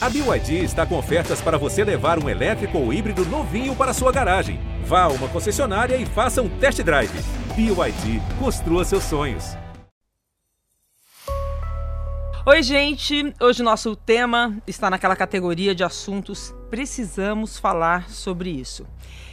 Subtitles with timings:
[0.00, 4.12] A BYD está com ofertas para você levar um elétrico ou híbrido novinho para sua
[4.12, 4.60] garagem.
[4.84, 7.10] Vá a uma concessionária e faça um test drive.
[7.56, 9.56] BYD, construa seus sonhos.
[12.46, 13.34] Oi, gente!
[13.40, 18.86] Hoje nosso tema está naquela categoria de assuntos precisamos falar sobre isso.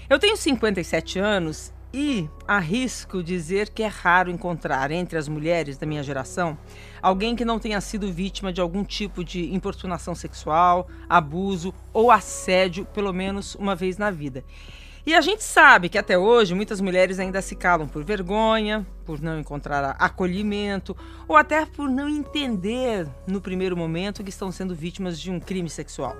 [0.09, 5.87] Eu tenho 57 anos e arrisco dizer que é raro encontrar entre as mulheres da
[5.87, 6.57] minha geração
[7.01, 12.83] alguém que não tenha sido vítima de algum tipo de importunação sexual, abuso ou assédio,
[12.83, 14.43] pelo menos uma vez na vida.
[15.05, 19.21] E a gente sabe que até hoje muitas mulheres ainda se calam por vergonha, por
[19.21, 25.17] não encontrar acolhimento ou até por não entender no primeiro momento que estão sendo vítimas
[25.17, 26.17] de um crime sexual.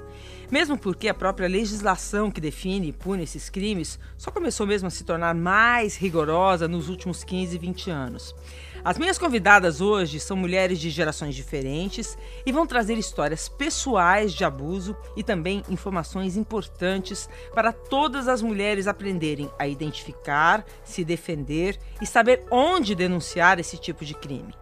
[0.52, 4.92] Mesmo porque a própria legislação que define e pune esses crimes só começou mesmo a
[4.92, 8.36] se tornar mais rigorosa nos últimos 15, 20 anos.
[8.84, 14.44] As minhas convidadas hoje são mulheres de gerações diferentes e vão trazer histórias pessoais de
[14.44, 22.06] abuso e também informações importantes para todas as mulheres aprenderem a identificar, se defender e
[22.06, 24.54] saber onde denunciar esse tipo de crime.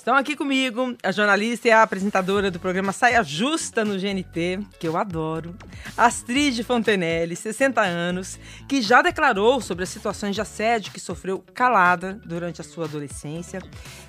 [0.00, 4.88] Estão aqui comigo a jornalista e a apresentadora do programa Saia Justa no GNT, que
[4.88, 5.54] eu adoro,
[5.94, 12.18] Astrid Fontenelle, 60 anos, que já declarou sobre as situações de assédio que sofreu calada
[12.24, 13.60] durante a sua adolescência.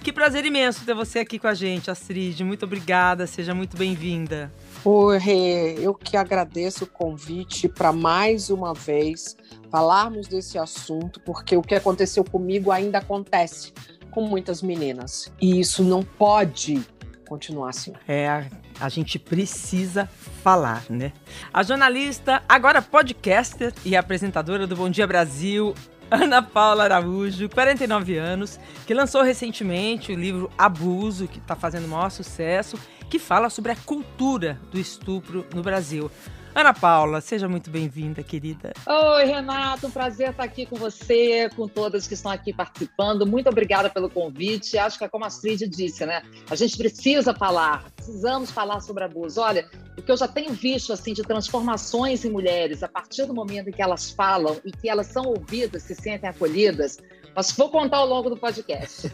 [0.02, 2.42] Que prazer imenso ter você aqui com a gente, Astrid.
[2.42, 4.50] Muito obrigada, seja muito bem-vinda.
[4.86, 5.20] Oi,
[5.78, 9.36] eu que agradeço o convite para mais uma vez
[9.70, 13.74] falarmos desse assunto, porque o que aconteceu comigo ainda acontece
[14.12, 15.32] com muitas meninas.
[15.42, 16.82] E isso não pode
[17.28, 17.94] continuar assim.
[18.08, 18.46] É,
[18.80, 20.08] a gente precisa
[20.44, 21.14] falar, né?
[21.54, 25.74] A jornalista, agora podcaster e apresentadora do Bom Dia Brasil,
[26.12, 32.10] Ana Paula Araújo, 49 anos, que lançou recentemente o livro Abuso, que está fazendo maior
[32.10, 32.78] sucesso,
[33.10, 36.12] que fala sobre a cultura do estupro no Brasil.
[36.54, 38.74] Ana Paula, seja muito bem-vinda, querida.
[38.86, 43.26] Oi, Renato, um prazer estar aqui com você, com todas que estão aqui participando.
[43.26, 44.78] Muito obrigada pelo convite.
[44.78, 46.22] Acho que é como a Astrid disse, né?
[46.50, 49.40] A gente precisa falar, precisamos falar sobre abuso.
[49.40, 49.66] Olha,
[49.98, 53.70] o que eu já tenho visto assim de transformações em mulheres a partir do momento
[53.70, 56.98] em que elas falam e que elas são ouvidas, se sentem acolhidas,
[57.34, 59.10] mas vou contar ao longo do podcast.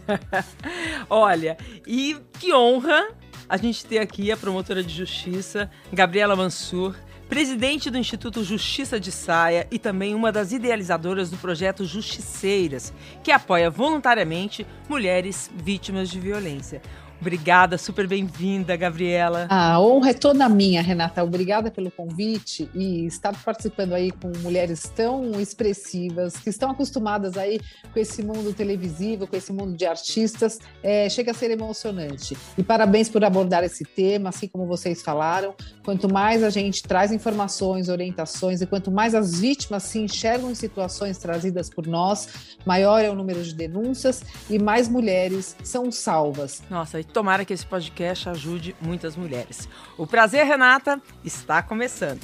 [1.08, 1.56] Olha,
[1.86, 3.09] e que honra
[3.47, 6.96] a gente ter aqui a promotora de justiça, Gabriela Mansur,
[7.28, 12.94] presidente do Instituto Justiça de Saia e também uma das idealizadoras do projeto Justiceiras,
[13.24, 16.82] que apoia voluntariamente mulheres vítimas de violência.
[17.19, 19.47] Obrigada, super bem-vinda, Gabriela.
[19.50, 21.23] A honra é toda minha, Renata.
[21.23, 27.59] Obrigada pelo convite e estar participando aí com mulheres tão expressivas, que estão acostumadas aí
[27.91, 32.38] com esse mundo televisivo, com esse mundo de artistas, é, chega a ser emocionante.
[32.55, 35.55] E parabéns por abordar esse tema, assim como vocês falaram.
[35.84, 40.55] Quanto mais a gente traz informações, orientações e quanto mais as vítimas se enxergam em
[40.55, 46.61] situações trazidas por nós, maior é o número de denúncias e mais mulheres são salvas.
[46.69, 49.68] Nossa, tomara que esse podcast ajude muitas mulheres.
[49.97, 52.22] O prazer, Renata, está começando.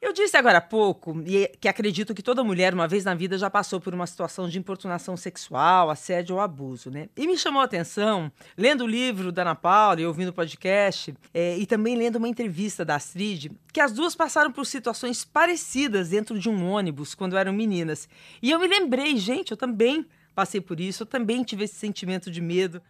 [0.00, 1.12] Eu disse agora há pouco
[1.60, 4.56] que acredito que toda mulher, uma vez na vida, já passou por uma situação de
[4.56, 7.08] importunação sexual, assédio ou abuso, né?
[7.16, 11.12] E me chamou a atenção, lendo o livro da Ana Paula e ouvindo o podcast,
[11.34, 16.10] é, e também lendo uma entrevista da Astrid, que as duas passaram por situações parecidas
[16.10, 18.08] dentro de um ônibus quando eram meninas.
[18.40, 22.30] E eu me lembrei, gente, eu também passei por isso, eu também tive esse sentimento
[22.30, 22.80] de medo,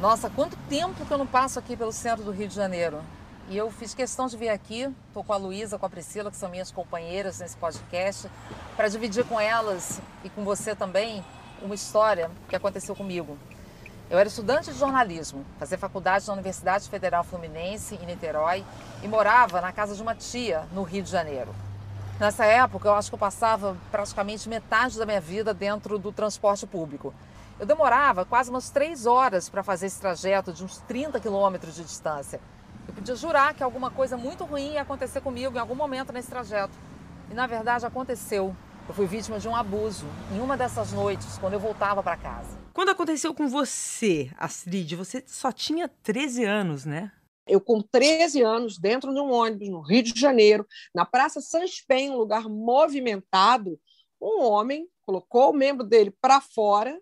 [0.00, 3.00] Nossa, quanto tempo que eu não passo aqui pelo centro do Rio de Janeiro.
[3.48, 6.36] E eu fiz questão de vir aqui, estou com a Luísa, com a Priscila, que
[6.36, 8.30] são minhas companheiras nesse podcast,
[8.76, 11.24] para dividir com elas e com você também
[11.60, 13.36] uma história que aconteceu comigo.
[14.08, 18.64] Eu era estudante de jornalismo, fazia faculdade na Universidade Federal Fluminense, em Niterói,
[19.02, 21.52] e morava na casa de uma tia, no Rio de Janeiro.
[22.20, 26.68] Nessa época, eu acho que eu passava praticamente metade da minha vida dentro do transporte
[26.68, 27.12] público.
[27.58, 31.82] Eu demorava quase umas três horas para fazer esse trajeto de uns 30 quilômetros de
[31.82, 32.40] distância.
[32.86, 36.28] Eu podia jurar que alguma coisa muito ruim ia acontecer comigo em algum momento nesse
[36.28, 36.72] trajeto.
[37.28, 38.54] E na verdade aconteceu.
[38.86, 42.56] Eu fui vítima de um abuso em uma dessas noites, quando eu voltava para casa.
[42.72, 47.10] Quando aconteceu com você, Astrid, você só tinha 13 anos, né?
[47.44, 51.80] Eu, com 13 anos, dentro de um ônibus no Rio de Janeiro, na Praça Sans
[51.80, 53.80] Pen, um lugar movimentado,
[54.22, 56.98] um homem colocou o membro dele para fora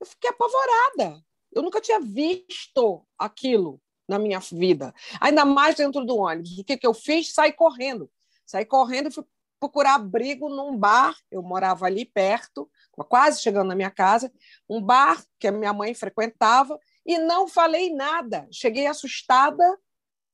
[0.00, 1.22] eu fiquei apavorada.
[1.52, 6.58] Eu nunca tinha visto aquilo na minha vida, ainda mais dentro do ônibus.
[6.58, 7.32] O que, que eu fiz?
[7.32, 8.10] Saí correndo.
[8.46, 9.24] Saí correndo e fui
[9.60, 11.16] procurar abrigo num bar.
[11.30, 12.70] Eu morava ali perto,
[13.08, 14.32] quase chegando na minha casa,
[14.68, 18.46] um bar que a minha mãe frequentava, e não falei nada.
[18.50, 19.64] Cheguei assustada.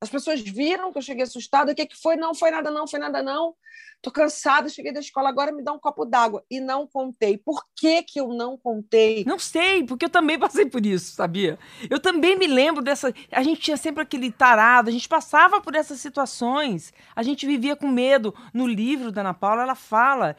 [0.00, 1.72] As pessoas viram que eu cheguei assustada.
[1.72, 2.16] O que, que foi?
[2.16, 3.56] Não foi nada, não, foi nada, não.
[4.04, 6.44] Tô cansada, cheguei da escola, agora me dá um copo d'água.
[6.50, 7.38] E não contei.
[7.38, 9.24] Por que, que eu não contei?
[9.26, 11.58] Não sei, porque eu também passei por isso, sabia?
[11.88, 13.14] Eu também me lembro dessa.
[13.32, 16.92] A gente tinha sempre aquele tarado, a gente passava por essas situações.
[17.16, 18.34] A gente vivia com medo.
[18.52, 20.36] No livro da Ana Paula, ela fala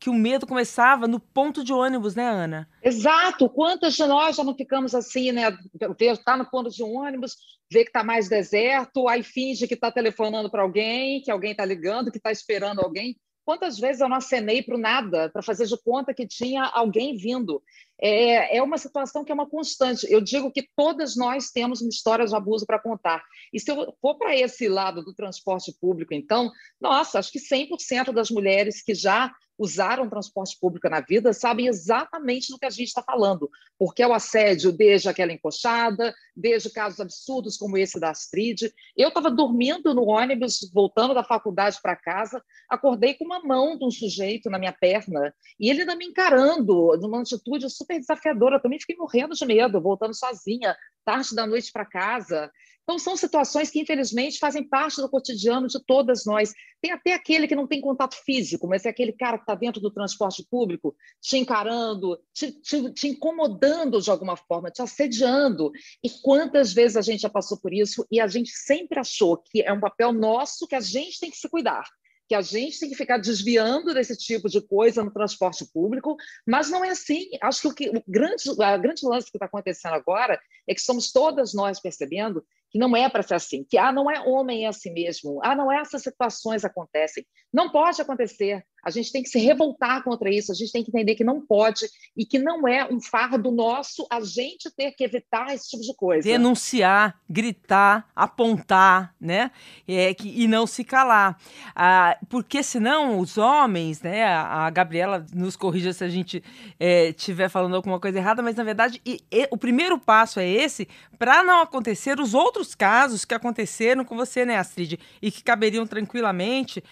[0.00, 2.68] que o medo começava no ponto de ônibus, né, Ana?
[2.82, 3.48] Exato.
[3.48, 5.56] Quantas de nós já não ficamos assim, né?
[6.00, 7.36] Está no ponto de um ônibus,
[7.70, 11.64] vê que está mais deserto, aí finge que está telefonando para alguém, que alguém está
[11.64, 13.03] ligando, que está esperando alguém.
[13.44, 17.16] Quantas vezes eu não acenei para o nada, para fazer de conta que tinha alguém
[17.16, 17.62] vindo?
[18.00, 20.06] É, é uma situação que é uma constante.
[20.10, 23.22] Eu digo que todas nós temos uma história de abuso para contar.
[23.52, 26.50] E se eu for para esse lado do transporte público, então,
[26.80, 32.50] nossa, acho que 100% das mulheres que já usaram transporte público na vida sabem exatamente
[32.50, 33.48] do que a gente está falando,
[33.78, 38.72] porque é o assédio desde aquela encoxada, desde casos absurdos como esse da Astrid.
[38.96, 43.84] Eu estava dormindo no ônibus, voltando da faculdade para casa, acordei com uma mão de
[43.84, 48.56] um sujeito na minha perna, e ele ainda me encarando, numa atitude super desafiadora.
[48.56, 52.50] Eu também fiquei morrendo de medo, voltando sozinha, tarde da noite para casa.
[52.82, 56.52] Então, são situações que, infelizmente, fazem parte do cotidiano de todas nós.
[56.82, 59.80] Tem até aquele que não tem contato físico, mas é aquele cara que está dentro
[59.80, 65.72] do transporte público, te encarando, te, te, te, incomodando de alguma forma, te assediando.
[66.02, 69.62] E quantas vezes a gente já passou por isso e a gente sempre achou que
[69.62, 71.84] é um papel nosso que a gente tem que se cuidar
[72.28, 76.16] que a gente tem que ficar desviando desse tipo de coisa no transporte público,
[76.46, 77.28] mas não é assim.
[77.42, 80.80] Acho que o, que, o grande, a grande lance que está acontecendo agora é que
[80.80, 84.64] estamos todas nós percebendo que não é para ser assim, que ah, não é homem
[84.64, 87.24] é assim mesmo, ah, não é essas situações acontecem.
[87.52, 88.64] Não pode acontecer.
[88.84, 91.40] A gente tem que se revoltar contra isso, a gente tem que entender que não
[91.40, 91.86] pode
[92.16, 95.94] e que não é um fardo nosso a gente ter que evitar esse tipo de
[95.94, 96.28] coisa.
[96.28, 99.50] Denunciar, gritar, apontar, né?
[99.86, 101.38] É, que, e não se calar.
[101.74, 104.24] Ah, porque senão os homens, né?
[104.24, 106.42] A, Gabriela nos corrija se a gente
[106.78, 110.48] estiver é, falando alguma coisa errada, mas na verdade e, e, o primeiro passo é
[110.48, 110.88] esse
[111.18, 114.98] para não acontecer os outros casos que aconteceram com você, né, Astrid?
[115.22, 116.82] E que caberiam tranquilamente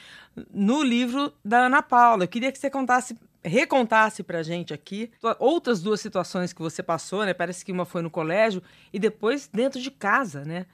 [0.53, 2.25] no livro da Ana Paula.
[2.25, 7.25] Eu queria que você contasse, recontasse pra gente aqui outras duas situações que você passou,
[7.25, 7.35] né?
[7.35, 8.63] Parece que uma foi no colégio
[8.93, 10.67] e depois dentro de casa, né?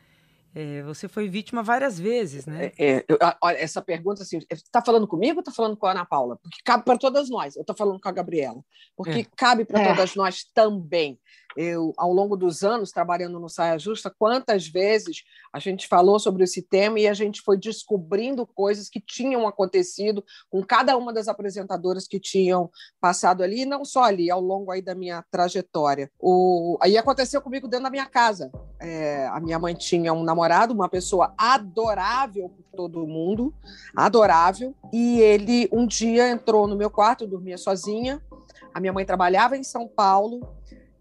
[0.54, 2.72] É, você foi vítima várias vezes, né?
[2.78, 5.90] É, é, eu, olha, essa pergunta, assim, está falando comigo ou está falando com a
[5.90, 6.36] Ana Paula?
[6.42, 7.54] Porque cabe para todas nós.
[7.54, 8.60] Eu estou falando com a Gabriela.
[8.96, 9.26] Porque é.
[9.36, 9.88] cabe para é.
[9.88, 11.18] todas nós também
[11.56, 16.44] eu, ao longo dos anos, trabalhando no Saia Justa, quantas vezes a gente falou sobre
[16.44, 21.28] esse tema e a gente foi descobrindo coisas que tinham acontecido com cada uma das
[21.28, 26.10] apresentadoras que tinham passado ali, e não só ali, ao longo aí da minha trajetória.
[26.18, 28.50] O, aí aconteceu comigo dentro da minha casa.
[28.80, 33.52] É, a minha mãe tinha um namorado, uma pessoa adorável por todo mundo,
[33.96, 38.22] adorável, e ele um dia entrou no meu quarto, eu dormia sozinha,
[38.72, 40.46] a minha mãe trabalhava em São Paulo,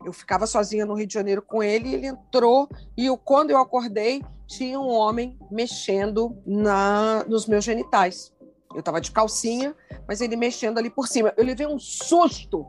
[0.07, 3.57] eu ficava sozinha no Rio de Janeiro com ele, ele entrou e eu, quando eu
[3.57, 8.33] acordei, tinha um homem mexendo na, nos meus genitais.
[8.73, 9.75] Eu estava de calcinha,
[10.07, 11.33] mas ele mexendo ali por cima.
[11.35, 12.65] Eu levei um susto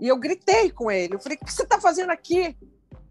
[0.00, 1.16] e eu gritei com ele.
[1.16, 2.56] Eu falei: O que você está fazendo aqui?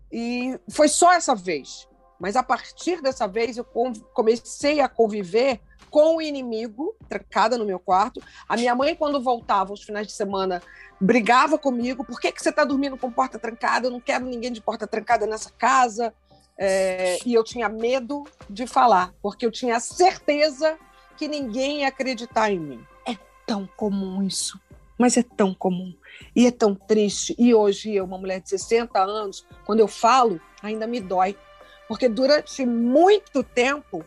[0.10, 1.90] E foi só essa vez.
[2.18, 3.66] Mas a partir dessa vez eu
[4.14, 5.60] comecei a conviver
[5.98, 8.22] com o inimigo, trancada no meu quarto.
[8.48, 10.62] A minha mãe, quando voltava aos finais de semana,
[11.02, 12.06] brigava comigo.
[12.06, 13.88] Por que, que você está dormindo com porta trancada?
[13.88, 16.14] Eu não quero ninguém de porta trancada nessa casa.
[16.56, 20.78] É, e eu tinha medo de falar, porque eu tinha certeza
[21.18, 22.86] que ninguém ia acreditar em mim.
[23.04, 24.62] É tão comum isso,
[25.00, 25.96] mas é tão comum.
[26.36, 27.34] E é tão triste.
[27.40, 31.36] E hoje, eu, uma mulher de 60 anos, quando eu falo, ainda me dói.
[31.88, 34.06] Porque durante muito tempo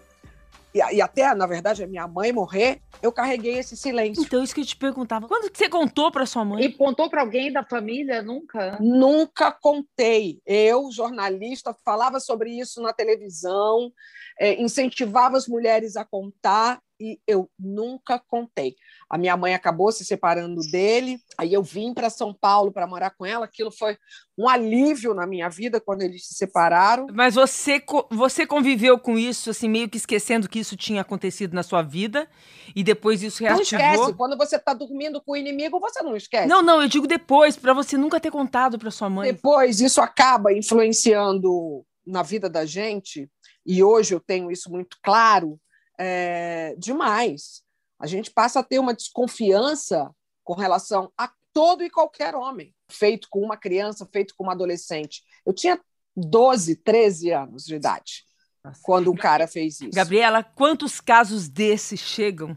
[0.74, 4.22] e, e, até, na verdade, a minha mãe morrer, eu carreguei esse silêncio.
[4.22, 5.26] Então, isso que eu te perguntava.
[5.26, 6.64] Quando que você contou para sua mãe?
[6.64, 8.22] E contou para alguém da família?
[8.22, 8.78] Nunca?
[8.80, 10.40] Nunca contei.
[10.46, 13.92] Eu, jornalista, falava sobre isso na televisão,
[14.38, 18.76] é, incentivava as mulheres a contar e eu nunca contei.
[19.10, 23.10] A minha mãe acabou se separando dele, aí eu vim para São Paulo para morar
[23.10, 23.44] com ela.
[23.44, 23.98] Aquilo foi
[24.38, 27.08] um alívio na minha vida quando eles se separaram.
[27.12, 31.64] Mas você, você conviveu com isso, assim, meio que esquecendo que isso tinha acontecido na
[31.64, 32.28] sua vida
[32.74, 33.82] e depois isso reativou?
[33.82, 34.16] Não esquece.
[34.16, 36.46] Quando você está dormindo com o inimigo, você não esquece.
[36.46, 39.32] Não, não, eu digo depois, para você nunca ter contado para sua mãe.
[39.32, 43.28] Depois, isso acaba influenciando na vida da gente,
[43.66, 45.60] e hoje eu tenho isso muito claro
[45.98, 47.68] é, demais.
[48.00, 50.10] A gente passa a ter uma desconfiança
[50.42, 55.22] com relação a, todo e qualquer homem, feito com uma criança, feito com uma adolescente.
[55.44, 55.78] Eu tinha
[56.16, 58.24] 12, 13 anos de idade
[58.64, 58.80] Nossa.
[58.82, 59.90] quando um cara fez isso.
[59.92, 62.56] Gabriela, quantos casos desses chegam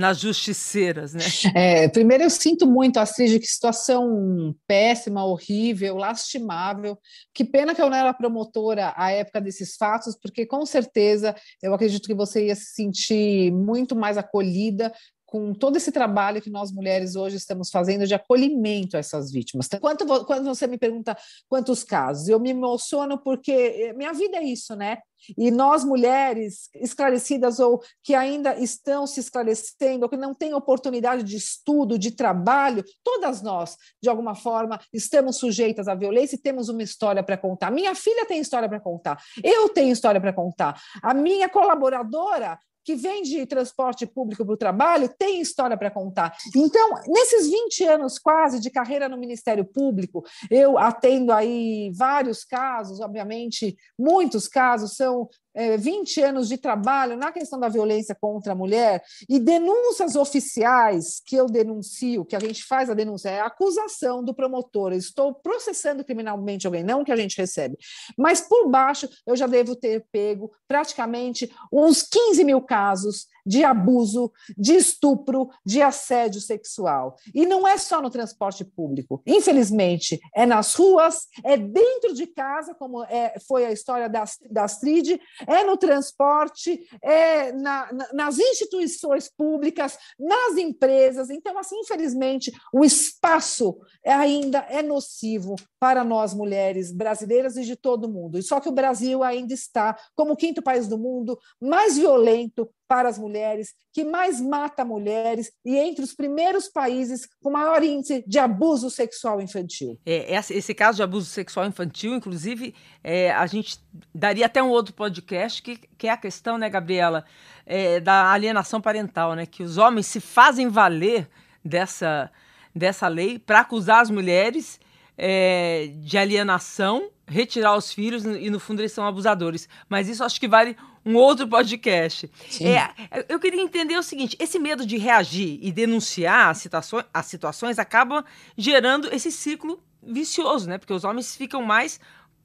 [0.00, 1.20] nas justiceiras, né?
[1.54, 6.98] É, primeiro eu sinto muito, Astrid, que situação péssima, horrível, lastimável.
[7.34, 11.74] Que pena que eu não era promotora à época desses fatos, porque com certeza eu
[11.74, 14.92] acredito que você ia se sentir muito mais acolhida
[15.30, 19.68] com todo esse trabalho que nós mulheres hoje estamos fazendo de acolhimento a essas vítimas.
[19.80, 21.16] Quanto, quando você me pergunta
[21.48, 24.98] quantos casos, eu me emociono porque eh, minha vida é isso, né?
[25.36, 31.22] E nós, mulheres esclarecidas ou que ainda estão se esclarecendo, ou que não têm oportunidade
[31.22, 36.68] de estudo, de trabalho, todas nós, de alguma forma, estamos sujeitas à violência e temos
[36.68, 37.70] uma história para contar.
[37.70, 42.94] Minha filha tem história para contar, eu tenho história para contar, a minha colaboradora que
[42.94, 46.36] vem de transporte público para o trabalho tem história para contar.
[46.54, 53.00] Então, nesses 20 anos quase de carreira no Ministério Público, eu atendo aí vários casos,
[53.00, 58.56] obviamente, muitos casos são é, 20 anos de trabalho na questão da violência contra a
[58.56, 63.46] mulher e denúncias oficiais que eu denuncio, que a gente faz a denúncia, é a
[63.46, 67.76] acusação do promotor, estou processando criminalmente alguém, não que a gente recebe,
[68.16, 74.30] mas por baixo eu já devo ter pego praticamente uns 15 mil casos de abuso,
[74.56, 77.16] de estupro, de assédio sexual.
[77.34, 79.22] E não é só no transporte público.
[79.26, 84.64] Infelizmente, é nas ruas, é dentro de casa, como é, foi a história da, da
[84.64, 91.30] Astrid, é no transporte, é na, na, nas instituições públicas, nas empresas.
[91.30, 98.08] Então, assim, infelizmente, o espaço ainda é nocivo para nós mulheres brasileiras e de todo
[98.08, 98.38] mundo.
[98.38, 102.68] E só que o Brasil ainda está, como o quinto país do mundo, mais violento
[102.90, 108.24] para as mulheres, que mais mata mulheres e entre os primeiros países com maior índice
[108.26, 109.96] de abuso sexual infantil.
[110.04, 113.78] É, esse caso de abuso sexual infantil, inclusive, é, a gente
[114.12, 117.24] daria até um outro podcast que, que é a questão, né, Gabriela,
[117.64, 121.30] é, da alienação parental, né, que os homens se fazem valer
[121.64, 122.28] dessa,
[122.74, 124.80] dessa lei para acusar as mulheres
[125.16, 129.68] é, de alienação, retirar os filhos e, no fundo, eles são abusadores.
[129.88, 132.30] Mas isso acho que vale um outro podcast.
[132.60, 137.26] É, eu queria entender o seguinte: esse medo de reagir e denunciar as situações, as
[137.26, 138.24] situações acaba
[138.56, 140.78] gerando esse ciclo vicioso, né?
[140.78, 142.00] Porque os homens ficam mais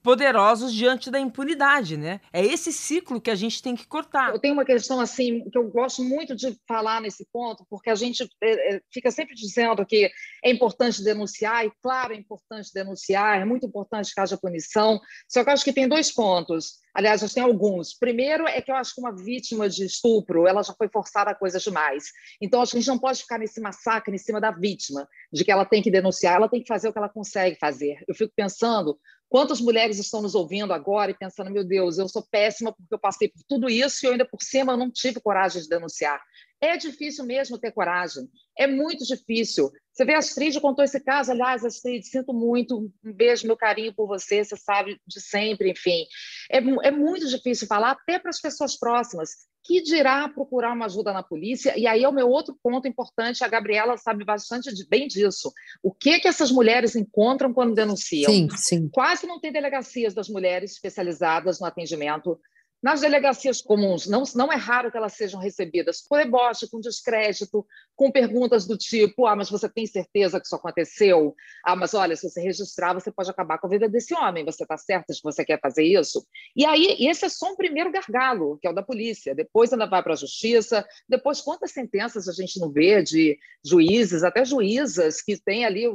[0.06, 2.20] poderosos diante da impunidade, né?
[2.32, 4.30] É esse ciclo que a gente tem que cortar.
[4.30, 7.94] Eu tenho uma questão assim que eu gosto muito de falar nesse ponto, porque a
[7.96, 10.08] gente é, é, fica sempre dizendo que
[10.44, 15.00] é importante denunciar e claro é importante denunciar, é muito importante que haja punição.
[15.28, 16.74] Só que eu acho que tem dois pontos.
[16.94, 17.92] Aliás, eu tenho alguns.
[17.92, 21.34] Primeiro é que eu acho que uma vítima de estupro, ela já foi forçada a
[21.34, 22.04] coisas demais.
[22.40, 25.44] Então, acho que a gente não pode ficar nesse massacre em cima da vítima, de
[25.44, 28.02] que ela tem que denunciar, ela tem que fazer o que ela consegue fazer.
[28.08, 32.22] Eu fico pensando Quantas mulheres estão nos ouvindo agora e pensando, meu Deus, eu sou
[32.22, 35.62] péssima porque eu passei por tudo isso e eu ainda por cima não tive coragem
[35.62, 36.22] de denunciar.
[36.60, 39.70] É difícil mesmo ter coragem, é muito difícil.
[39.92, 43.94] Você vê, a Astrid contou esse caso, aliás, Astrid, sinto muito, um beijo, meu carinho
[43.94, 46.06] por você, você sabe de sempre, enfim.
[46.50, 49.30] É, é muito difícil falar até para as pessoas próximas
[49.66, 51.76] que dirá procurar uma ajuda na polícia?
[51.76, 55.52] E aí é o meu outro ponto importante, a Gabriela sabe bastante de, bem disso.
[55.82, 58.32] O que que essas mulheres encontram quando denunciam?
[58.32, 58.88] Sim, sim.
[58.90, 62.38] Quase não tem delegacias das mulheres especializadas no atendimento
[62.82, 67.66] nas delegacias comuns, não, não é raro que elas sejam recebidas com deboche, com descrédito,
[67.94, 71.34] com perguntas do tipo: ah, mas você tem certeza que isso aconteceu?
[71.64, 74.62] Ah, mas olha, se você registrar, você pode acabar com a vida desse homem, você
[74.62, 76.26] está certa de que você quer fazer isso?
[76.54, 79.34] E aí, esse é só um primeiro gargalo, que é o da polícia.
[79.34, 84.22] Depois ainda vai para a justiça, depois quantas sentenças a gente não vê de juízes,
[84.22, 85.86] até juízas que têm ali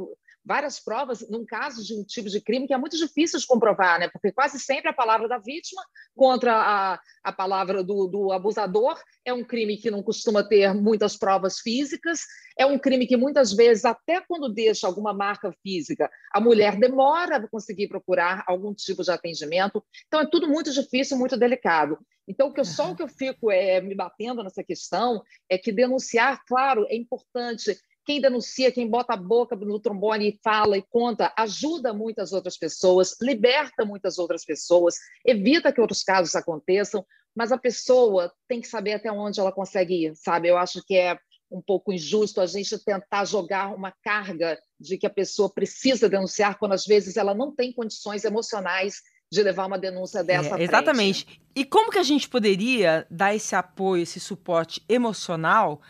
[0.44, 3.98] várias provas num caso de um tipo de crime que é muito difícil de comprovar,
[3.98, 4.08] né?
[4.08, 5.82] Porque quase sempre a palavra da vítima
[6.14, 11.16] contra a, a palavra do, do abusador é um crime que não costuma ter muitas
[11.16, 12.20] provas físicas,
[12.58, 17.36] é um crime que muitas vezes, até quando deixa alguma marca física, a mulher demora
[17.36, 19.82] a conseguir procurar algum tipo de atendimento.
[20.06, 21.98] Então é tudo muito difícil, muito delicado.
[22.26, 25.58] Então, o que eu, só o que eu fico é, me batendo nessa questão é
[25.58, 30.76] que denunciar, claro, é importante quem denuncia, quem bota a boca no trombone e fala
[30.76, 37.04] e conta, ajuda muitas outras pessoas, liberta muitas outras pessoas, evita que outros casos aconteçam,
[37.34, 40.48] mas a pessoa tem que saber até onde ela consegue ir, sabe?
[40.48, 41.16] Eu acho que é
[41.50, 46.58] um pouco injusto a gente tentar jogar uma carga de que a pessoa precisa denunciar
[46.58, 48.96] quando às vezes ela não tem condições emocionais
[49.30, 51.24] de levar uma denúncia dessa é, Exatamente.
[51.24, 51.42] Frente.
[51.54, 55.80] E como que a gente poderia dar esse apoio, esse suporte emocional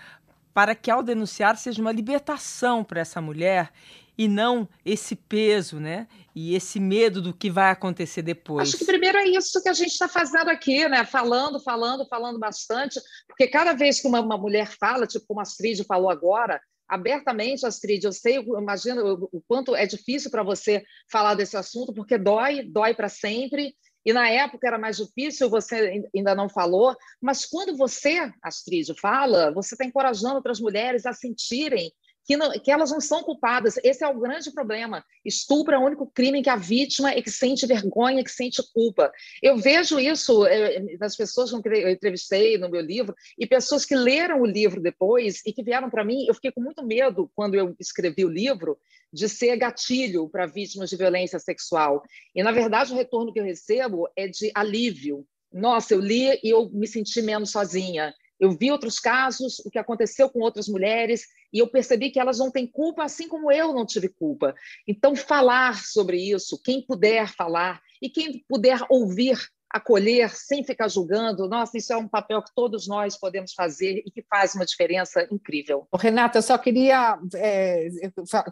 [0.54, 3.70] para que ao denunciar seja uma libertação para essa mulher
[4.16, 6.06] e não esse peso, né?
[6.34, 8.68] E esse medo do que vai acontecer depois.
[8.68, 11.04] Acho que primeiro é isso que a gente está fazendo aqui, né?
[11.04, 15.42] Falando, falando, falando bastante, porque cada vez que uma, uma mulher fala, tipo como a
[15.42, 20.82] Astrid falou agora, abertamente, Astrid, eu sei, eu imagino o quanto é difícil para você
[21.10, 26.02] falar desse assunto, porque dói, dói para sempre, e na época era mais difícil, você
[26.14, 31.92] ainda não falou, mas quando você, Astrid, fala, você está encorajando outras mulheres a sentirem
[32.24, 33.76] que, não, que, elas não são culpadas.
[33.82, 35.04] Esse é o grande problema.
[35.24, 39.12] Estupro é o único crime que a vítima é que sente vergonha, que sente culpa.
[39.42, 43.94] Eu vejo isso é, nas pessoas que eu entrevistei no meu livro e pessoas que
[43.94, 46.26] leram o livro depois e que vieram para mim.
[46.26, 48.78] Eu fiquei com muito medo quando eu escrevi o livro
[49.12, 52.02] de ser gatilho para vítimas de violência sexual.
[52.34, 55.26] E, na verdade, o retorno que eu recebo é de alívio.
[55.52, 58.14] Nossa, eu li e eu me senti menos sozinha.
[58.42, 62.40] Eu vi outros casos, o que aconteceu com outras mulheres, e eu percebi que elas
[62.40, 64.52] não têm culpa, assim como eu não tive culpa.
[64.84, 69.38] Então, falar sobre isso, quem puder falar, e quem puder ouvir
[69.72, 74.10] acolher sem ficar julgando, nossa, isso é um papel que todos nós podemos fazer e
[74.10, 75.86] que faz uma diferença incrível.
[75.94, 77.88] Renata, eu só queria é,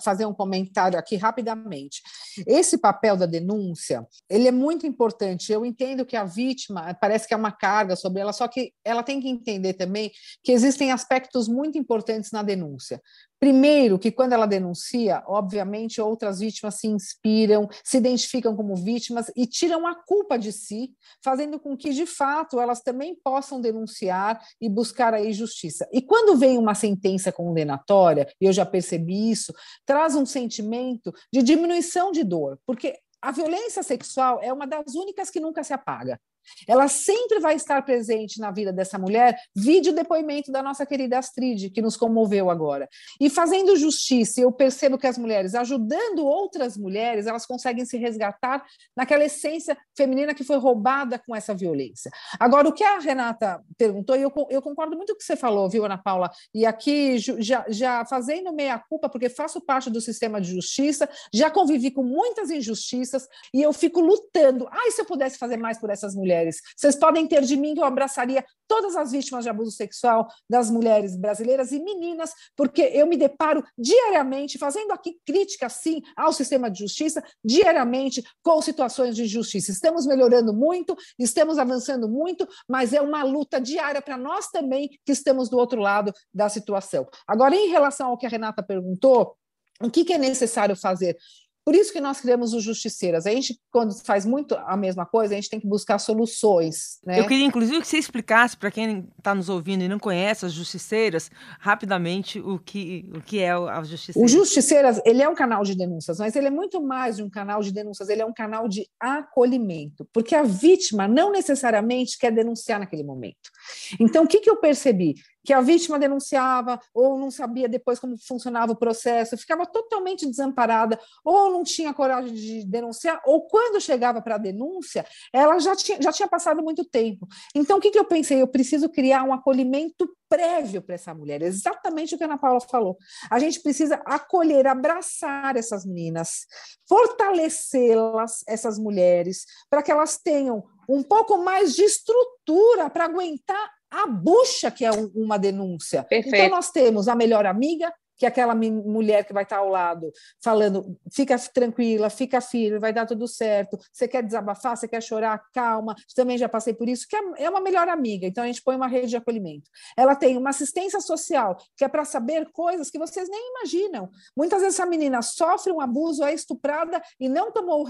[0.02, 2.02] fazer um comentário aqui rapidamente.
[2.46, 5.52] Esse papel da denúncia, ele é muito importante.
[5.52, 9.02] Eu entendo que a vítima parece que é uma carga sobre ela, só que ela
[9.02, 10.10] tem que entender também
[10.42, 13.00] que existem aspectos muito importantes na denúncia.
[13.40, 19.46] Primeiro, que quando ela denuncia, obviamente outras vítimas se inspiram, se identificam como vítimas e
[19.46, 20.92] tiram a culpa de si,
[21.24, 25.88] fazendo com que, de fato, elas também possam denunciar e buscar aí justiça.
[25.90, 29.54] E quando vem uma sentença condenatória, e eu já percebi isso,
[29.86, 35.30] traz um sentimento de diminuição de dor, porque a violência sexual é uma das únicas
[35.30, 36.20] que nunca se apaga.
[36.66, 39.36] Ela sempre vai estar presente na vida dessa mulher.
[39.54, 42.88] Vídeo depoimento da nossa querida Astrid, que nos comoveu agora.
[43.20, 48.64] E fazendo justiça, eu percebo que as mulheres, ajudando outras mulheres, elas conseguem se resgatar
[48.96, 52.10] naquela essência feminina que foi roubada com essa violência.
[52.38, 55.36] Agora, o que a Renata perguntou, e eu, eu concordo muito com o que você
[55.36, 56.30] falou, viu, Ana Paula?
[56.54, 61.90] E aqui, já, já fazendo meia-culpa, porque faço parte do sistema de justiça, já convivi
[61.90, 64.68] com muitas injustiças, e eu fico lutando.
[64.70, 66.60] Ai, se eu pudesse fazer mais por essas mulheres mulheres.
[66.76, 70.70] Vocês podem ter de mim que eu abraçaria todas as vítimas de abuso sexual das
[70.70, 76.70] mulheres brasileiras e meninas, porque eu me deparo diariamente, fazendo aqui crítica, sim, ao sistema
[76.70, 79.72] de justiça, diariamente com situações de injustiça.
[79.72, 85.12] Estamos melhorando muito, estamos avançando muito, mas é uma luta diária para nós também que
[85.12, 87.08] estamos do outro lado da situação.
[87.26, 89.36] Agora, em relação ao que a Renata perguntou,
[89.82, 91.16] o que, que é necessário fazer?
[91.64, 93.26] Por isso que nós criamos os justiceiras.
[93.26, 96.98] A gente, quando faz muito a mesma coisa, a gente tem que buscar soluções.
[97.04, 97.20] Né?
[97.20, 100.52] Eu queria, inclusive, que você explicasse para quem está nos ouvindo e não conhece as
[100.52, 104.30] justiceiras, rapidamente, o que, o que é a Justiceiras.
[104.30, 107.30] O Justiceiras, ele é um canal de denúncias, mas ele é muito mais de um
[107.30, 112.32] canal de denúncias, ele é um canal de acolhimento, porque a vítima não necessariamente quer
[112.32, 113.50] denunciar naquele momento.
[113.98, 115.14] Então, o que, que eu percebi?
[115.44, 120.98] Que a vítima denunciava ou não sabia depois como funcionava o processo, ficava totalmente desamparada,
[121.24, 126.00] ou não tinha coragem de denunciar, ou quando chegava para a denúncia, ela já tinha,
[126.00, 127.26] já tinha passado muito tempo.
[127.54, 128.40] Então, o que, que eu pensei?
[128.40, 132.60] Eu preciso criar um acolhimento prévio para essa mulher, exatamente o que a Ana Paula
[132.60, 132.96] falou.
[133.28, 136.46] A gente precisa acolher, abraçar essas meninas,
[136.88, 144.06] fortalecê-las, essas mulheres, para que elas tenham um pouco mais de estrutura para aguentar a
[144.06, 146.02] bucha que é uma denúncia.
[146.04, 146.36] Perfeito.
[146.36, 150.12] Então, nós temos a melhor amiga, que aquela mulher que vai estar ao lado
[150.44, 153.78] falando, fica tranquila, fica firme, vai dar tudo certo.
[153.90, 155.96] Você quer desabafar, você quer chorar, calma.
[156.14, 158.26] Também já passei por isso, que é, é uma melhor amiga.
[158.26, 159.70] Então a gente põe uma rede de acolhimento.
[159.96, 164.10] Ela tem uma assistência social, que é para saber coisas que vocês nem imaginam.
[164.36, 167.88] Muitas vezes a menina sofre um abuso, é estuprada e não tomou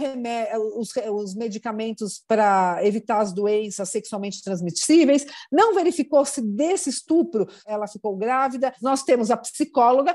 [0.77, 7.89] os, os medicamentos para evitar as doenças sexualmente transmissíveis, não verificou se desse estupro ela
[7.89, 8.73] ficou grávida.
[8.81, 10.15] Nós temos a psicóloga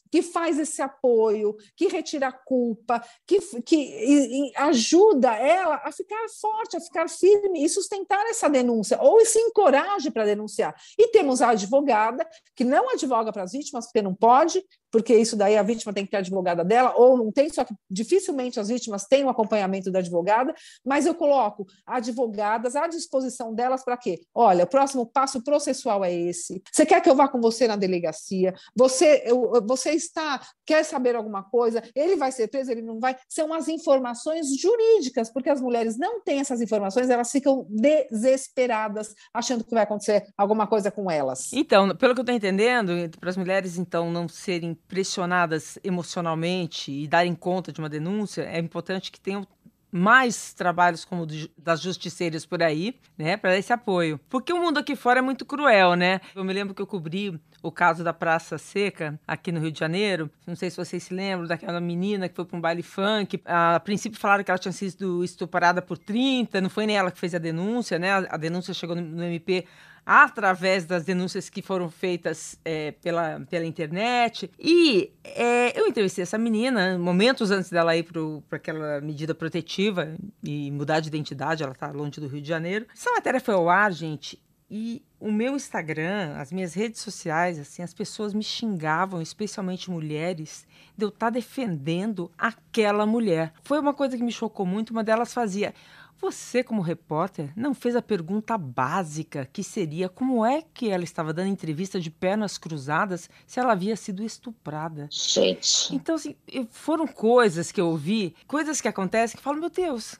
[0.11, 5.91] que faz esse apoio, que retira a culpa, que, que e, e ajuda ela a
[5.91, 10.75] ficar forte, a ficar firme e sustentar essa denúncia, ou se encoraje para denunciar.
[10.97, 15.37] E temos a advogada, que não advoga para as vítimas, porque não pode, porque isso
[15.37, 18.67] daí a vítima tem que ter advogada dela, ou não tem, só que dificilmente as
[18.67, 20.53] vítimas têm o acompanhamento da advogada,
[20.85, 24.21] mas eu coloco advogadas à disposição delas para quê?
[24.35, 26.61] Olha, o próximo passo processual é esse.
[26.71, 28.53] Você quer que eu vá com você na delegacia?
[28.75, 33.15] Você, eu, você está, quer saber alguma coisa, ele vai ser preso, ele não vai.
[33.29, 39.63] São as informações jurídicas, porque as mulheres não têm essas informações, elas ficam desesperadas, achando
[39.63, 41.51] que vai acontecer alguma coisa com elas.
[41.53, 47.07] Então, pelo que eu estou entendendo, para as mulheres, então, não serem pressionadas emocionalmente e
[47.07, 49.45] darem conta de uma denúncia, é importante que tenham
[49.91, 51.27] mais trabalhos como
[51.57, 54.19] das justiceiras por aí, né, para esse apoio.
[54.29, 56.21] Porque o mundo aqui fora é muito cruel, né?
[56.35, 59.79] Eu me lembro que eu cobri o caso da Praça Seca, aqui no Rio de
[59.79, 60.31] Janeiro.
[60.47, 63.41] Não sei se vocês se lembram daquela menina que foi para um baile funk.
[63.45, 67.19] A princípio falaram que ela tinha sido estuprada por 30, não foi nem ela que
[67.19, 68.11] fez a denúncia, né?
[68.29, 69.65] A denúncia chegou no MP
[70.05, 74.49] através das denúncias que foram feitas é, pela, pela internet.
[74.59, 78.03] E é, eu entrevistei essa menina momentos antes dela ir
[78.49, 82.85] para aquela medida protetiva e mudar de identidade, ela está longe do Rio de Janeiro.
[82.93, 84.39] Essa matéria foi ao ar, gente,
[84.73, 90.65] e o meu Instagram, as minhas redes sociais, assim, as pessoas me xingavam, especialmente mulheres,
[90.97, 93.51] de eu estar tá defendendo aquela mulher.
[93.63, 94.91] Foi uma coisa que me chocou muito.
[94.91, 95.73] Uma delas fazia:
[96.21, 101.33] você, como repórter, não fez a pergunta básica, que seria como é que ela estava
[101.33, 105.07] dando entrevista de pernas cruzadas se ela havia sido estuprada.
[105.09, 105.93] Gente.
[105.95, 106.35] Então, assim,
[106.69, 110.19] foram coisas que eu ouvi, coisas que acontecem que eu falo, meu Deus,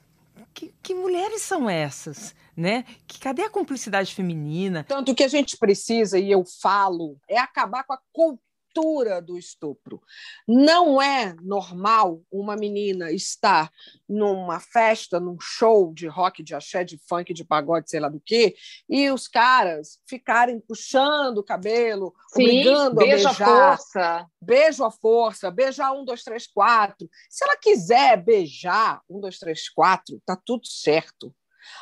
[0.52, 2.84] que, que, mulheres são essas, né?
[3.06, 4.84] Que cadê a cumplicidade feminina?
[4.84, 9.38] Tanto que a gente precisa e eu falo é acabar com a cultura cultura do
[9.38, 10.02] estupro.
[10.48, 13.70] Não é normal uma menina estar
[14.08, 18.20] numa festa, num show de rock, de axé, de funk, de pagode, sei lá do
[18.20, 18.54] que,
[18.88, 23.30] e os caras ficarem puxando o cabelo, Sim, obrigando a beijar.
[23.30, 24.26] A força.
[24.40, 27.08] Beijo à força, beijar um, dois, três, quatro.
[27.28, 31.34] Se ela quiser beijar um, dois, três, quatro, tá tudo certo.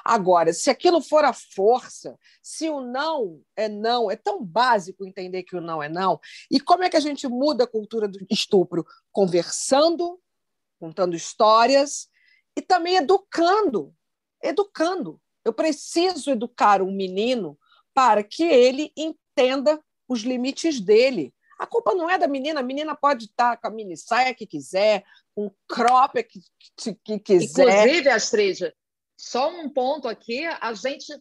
[0.04, 5.42] Agora, se aquilo for a força, se o não é não, é tão básico entender
[5.42, 6.20] que o não é não.
[6.50, 8.84] E como é que a gente muda a cultura do estupro?
[9.12, 10.20] Conversando,
[10.78, 12.08] contando histórias
[12.56, 13.94] e também educando.
[14.42, 15.20] Educando.
[15.44, 17.58] Eu preciso educar um menino
[17.94, 21.34] para que ele entenda os limites dele.
[21.58, 24.46] A culpa não é da menina, a menina pode estar com a mini saia que
[24.46, 26.40] quiser, com o crop que,
[26.74, 27.84] que, que quiser.
[27.84, 28.72] Inclusive, Astrid,
[29.20, 31.12] só um ponto aqui, a gente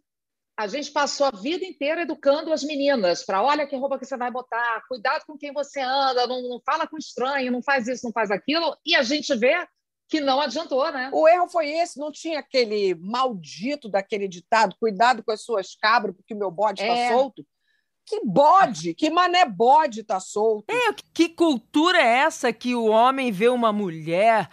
[0.58, 4.18] a gente passou a vida inteira educando as meninas para olha que roupa que você
[4.18, 8.06] vai botar, cuidado com quem você anda, não, não fala com estranho, não faz isso,
[8.06, 9.66] não faz aquilo, e a gente vê
[10.10, 11.10] que não adiantou, né?
[11.14, 16.16] O erro foi esse, não tinha aquele maldito daquele ditado, cuidado com as suas cabras,
[16.16, 17.10] porque o meu bode está é.
[17.10, 17.46] solto.
[18.06, 20.66] Que bode, que mané bode está solto.
[20.70, 24.50] É, que cultura é essa que o homem vê uma mulher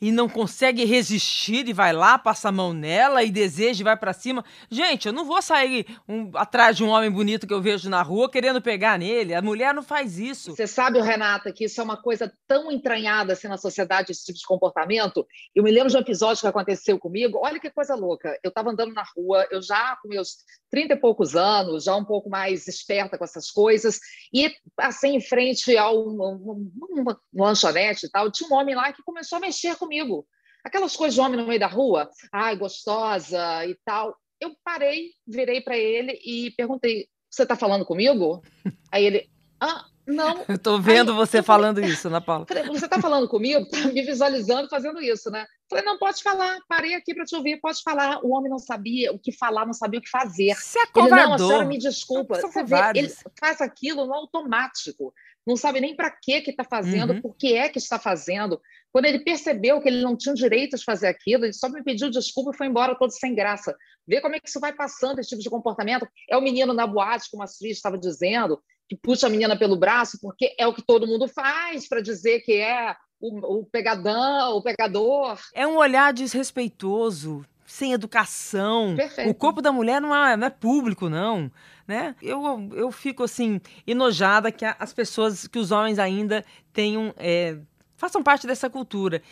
[0.00, 3.96] e não consegue resistir e vai lá, passa a mão nela e deseja e vai
[3.96, 4.42] para cima.
[4.70, 8.00] Gente, eu não vou sair um, atrás de um homem bonito que eu vejo na
[8.00, 9.34] rua querendo pegar nele.
[9.34, 10.56] A mulher não faz isso.
[10.56, 14.38] Você sabe, Renata, que isso é uma coisa tão entranhada assim na sociedade, esse tipo
[14.38, 15.26] de comportamento.
[15.54, 17.38] Eu me lembro de um episódio que aconteceu comigo.
[17.42, 18.38] Olha que coisa louca.
[18.42, 20.38] Eu estava andando na rua, eu já com meus
[20.70, 23.98] 30 e poucos anos, já um pouco mais esperta com essas coisas,
[24.32, 26.56] e assim, em frente a uma, uma,
[26.90, 30.24] uma lanchonete e tal, tinha um homem lá que começou a mexer comigo comigo.
[30.62, 34.16] Aquelas coisas de homem no meio da rua, ai, gostosa e tal.
[34.40, 38.42] Eu parei, virei para ele e perguntei: Você está falando comigo?
[38.92, 40.44] Aí ele, ah, não.
[40.48, 42.44] Eu estou vendo Aí, você falei, falando isso, Ana Paula.
[42.48, 43.68] Falei, você está falando comigo?
[43.68, 45.46] Tá me visualizando fazendo isso, né?
[45.68, 46.58] Falei, não, pode falar.
[46.68, 48.24] Parei aqui para te ouvir, pode falar.
[48.24, 50.54] O homem não sabia o que falar, não sabia o que fazer.
[50.54, 52.40] Você é ele, não, a senhora me desculpa.
[52.40, 55.12] Você vê, ele faz aquilo no automático.
[55.46, 57.20] Não sabe nem para que está fazendo, uhum.
[57.22, 58.60] por que é que está fazendo.
[58.92, 62.10] Quando ele percebeu que ele não tinha direito de fazer aquilo, ele só me pediu
[62.10, 63.76] desculpa e foi embora todo sem graça.
[64.06, 66.08] Vê como é que isso vai passando, esse tipo de comportamento.
[66.28, 69.76] É o menino na boate, como a Astrid estava dizendo, que puxa a menina pelo
[69.76, 74.56] braço, porque é o que todo mundo faz para dizer que é o, o pegadão,
[74.56, 75.38] o pegador.
[75.54, 78.94] É um olhar desrespeitoso, sem educação.
[78.96, 79.30] Perfeito.
[79.30, 81.50] O corpo da mulher não é, não é público, não.
[81.86, 82.16] Né?
[82.20, 87.58] Eu, eu fico assim, enojada que as pessoas, que os homens ainda tenham é,
[88.00, 89.22] façam parte dessa cultura.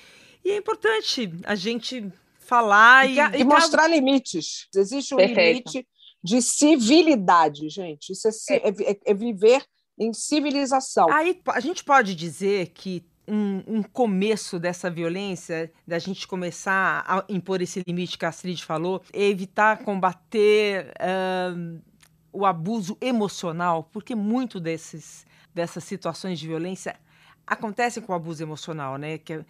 [0.45, 3.95] E é importante a gente falar e, e, e mostrar caso...
[3.95, 4.69] limites.
[4.77, 5.71] Existe um Perfeito.
[5.73, 5.89] limite
[6.23, 8.13] de civilidade, gente.
[8.13, 8.93] Isso é, é.
[8.93, 9.65] é, é viver
[9.99, 11.11] em civilização.
[11.11, 17.25] Aí a gente pode dizer que um, um, começo dessa violência, da gente começar a
[17.29, 21.81] impor esse limite que a Astrid falou, é evitar combater uh,
[22.33, 26.99] o abuso emocional, porque muito desses, dessas situações de violência
[27.49, 29.19] acontece com o abuso emocional, né?
[29.19, 29.45] Que é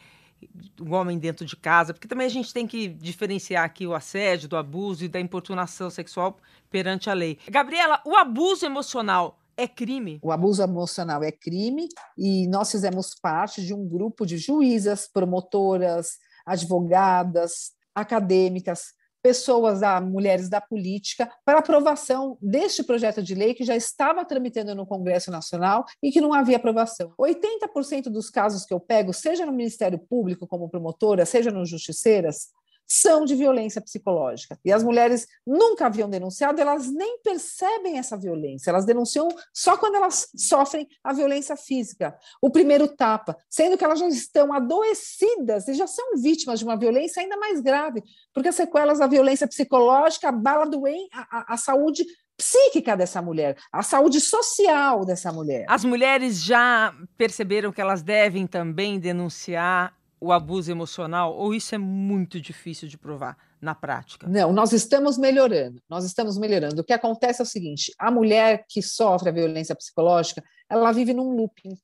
[0.80, 4.48] o homem dentro de casa, porque também a gente tem que diferenciar aqui o assédio,
[4.48, 6.38] do abuso e da importunação sexual
[6.70, 7.38] perante a lei.
[7.50, 10.20] Gabriela, o abuso emocional é crime?
[10.22, 16.18] O abuso emocional é crime e nós fizemos parte de um grupo de juízas, promotoras,
[16.46, 23.76] advogadas, acadêmicas, pessoas, da, mulheres da política, para aprovação deste projeto de lei que já
[23.76, 27.12] estava tramitando no Congresso Nacional e que não havia aprovação.
[27.18, 32.48] 80% dos casos que eu pego, seja no Ministério Público como promotora, seja no Justiceiras,
[32.88, 34.58] são de violência psicológica.
[34.64, 39.96] E as mulheres nunca haviam denunciado, elas nem percebem essa violência, elas denunciam só quando
[39.96, 45.74] elas sofrem a violência física, o primeiro tapa, sendo que elas já estão adoecidas e
[45.74, 50.30] já são vítimas de uma violência ainda mais grave, porque as sequelas da violência psicológica
[50.30, 50.68] abalam
[51.12, 52.04] a, a, a saúde
[52.38, 55.66] psíquica dessa mulher, a saúde social dessa mulher.
[55.68, 61.78] As mulheres já perceberam que elas devem também denunciar o abuso emocional ou isso é
[61.78, 64.26] muito difícil de provar na prática?
[64.28, 65.80] Não, nós estamos melhorando.
[65.88, 66.80] Nós estamos melhorando.
[66.80, 71.12] O que acontece é o seguinte: a mulher que sofre a violência psicológica, ela vive
[71.12, 71.76] num looping.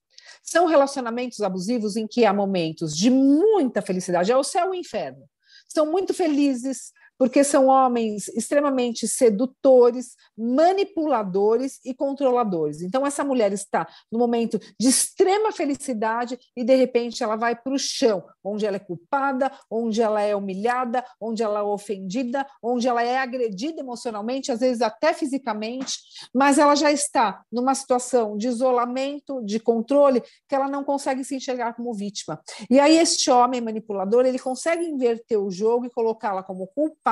[0.43, 4.75] São relacionamentos abusivos em que há momentos de muita felicidade, é o céu e o
[4.75, 5.25] inferno.
[5.69, 12.83] São muito felizes, porque são homens extremamente sedutores, manipuladores e controladores.
[12.83, 17.73] Então, essa mulher está no momento de extrema felicidade e, de repente, ela vai para
[17.73, 22.89] o chão, onde ela é culpada, onde ela é humilhada, onde ela é ofendida, onde
[22.89, 25.99] ela é agredida emocionalmente, às vezes até fisicamente,
[26.35, 31.37] mas ela já está numa situação de isolamento, de controle, que ela não consegue se
[31.37, 32.41] enxergar como vítima.
[32.69, 37.04] E aí, este homem manipulador, ele consegue inverter o jogo e colocá-la como culpada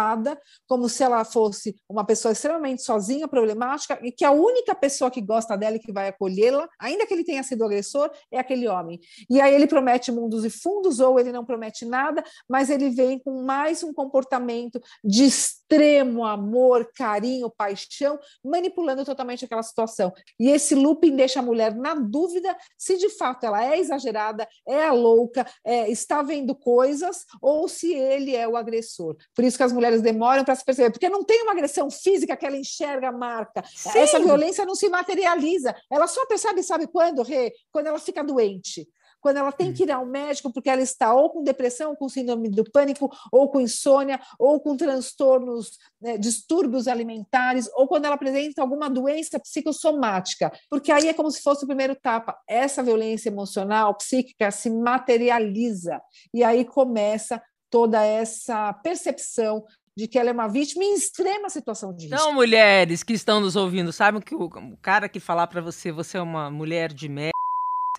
[0.67, 5.21] como se ela fosse uma pessoa extremamente sozinha, problemática, e que a única pessoa que
[5.21, 8.99] gosta dela e que vai acolhê-la, ainda que ele tenha sido agressor, é aquele homem.
[9.29, 13.19] E aí ele promete mundos e fundos, ou ele não promete nada, mas ele vem
[13.19, 15.25] com mais um comportamento de
[15.73, 20.13] extremo amor, carinho, paixão, manipulando totalmente aquela situação.
[20.39, 24.85] E esse looping deixa a mulher na dúvida se de fato ela é exagerada, é
[24.85, 29.17] a louca, é, está vendo coisas, ou se ele é o agressor.
[29.35, 32.37] Por isso que as mulheres demoram para se perceber, porque não tem uma agressão física
[32.37, 33.65] que ela enxerga a marca.
[33.75, 33.99] Sim.
[33.99, 35.75] Essa violência não se materializa.
[35.91, 37.53] Ela só percebe, sabe quando, Rê?
[37.71, 38.87] Quando ela fica doente
[39.23, 39.73] quando ela tem hum.
[39.73, 43.11] que ir ao médico porque ela está ou com depressão, ou com síndrome do pânico,
[43.31, 49.39] ou com insônia, ou com transtornos, né, distúrbios alimentares, ou quando ela apresenta alguma doença
[49.39, 52.37] psicossomática, porque aí é como se fosse o primeiro tapa.
[52.49, 56.01] Essa violência emocional, psíquica, se materializa
[56.35, 59.65] e aí começa toda essa percepção
[59.97, 62.15] de que ela é uma vítima em extrema situação de risco.
[62.15, 66.17] Então, mulheres que estão nos ouvindo, sabem que o, cara que falar para você, você
[66.17, 67.32] é uma mulher de merda,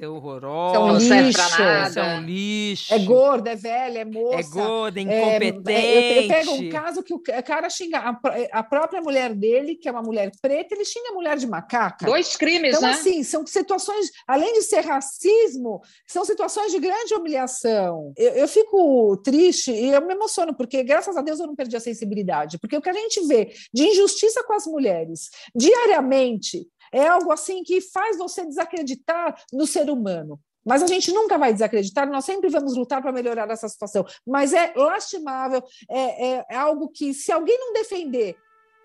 [0.01, 1.13] é horrorosa.
[1.15, 1.61] É um lixo.
[1.99, 2.93] É um lixo.
[2.93, 4.39] É gorda, é velha, é moça.
[4.39, 5.71] É gorda, é incompetente.
[5.71, 8.19] É, eu, eu, pego um caso que o cara xinga a,
[8.51, 12.07] a, própria mulher dele, que é uma mulher preta, ele xinga a mulher de macaca.
[12.07, 12.89] Dois crimes, então, né?
[12.89, 18.13] Então, assim, são situações, além de ser racismo, são situações de grande humilhação.
[18.17, 21.75] Eu, eu fico triste e eu me emociono, porque graças a Deus eu não perdi
[21.75, 22.57] a sensibilidade.
[22.57, 27.63] Porque o que a gente vê de injustiça com as mulheres diariamente, é algo assim
[27.63, 30.39] que faz você desacreditar no ser humano.
[30.65, 34.05] Mas a gente nunca vai desacreditar, nós sempre vamos lutar para melhorar essa situação.
[34.25, 38.37] Mas é lastimável, é, é, é, algo que, se alguém não defender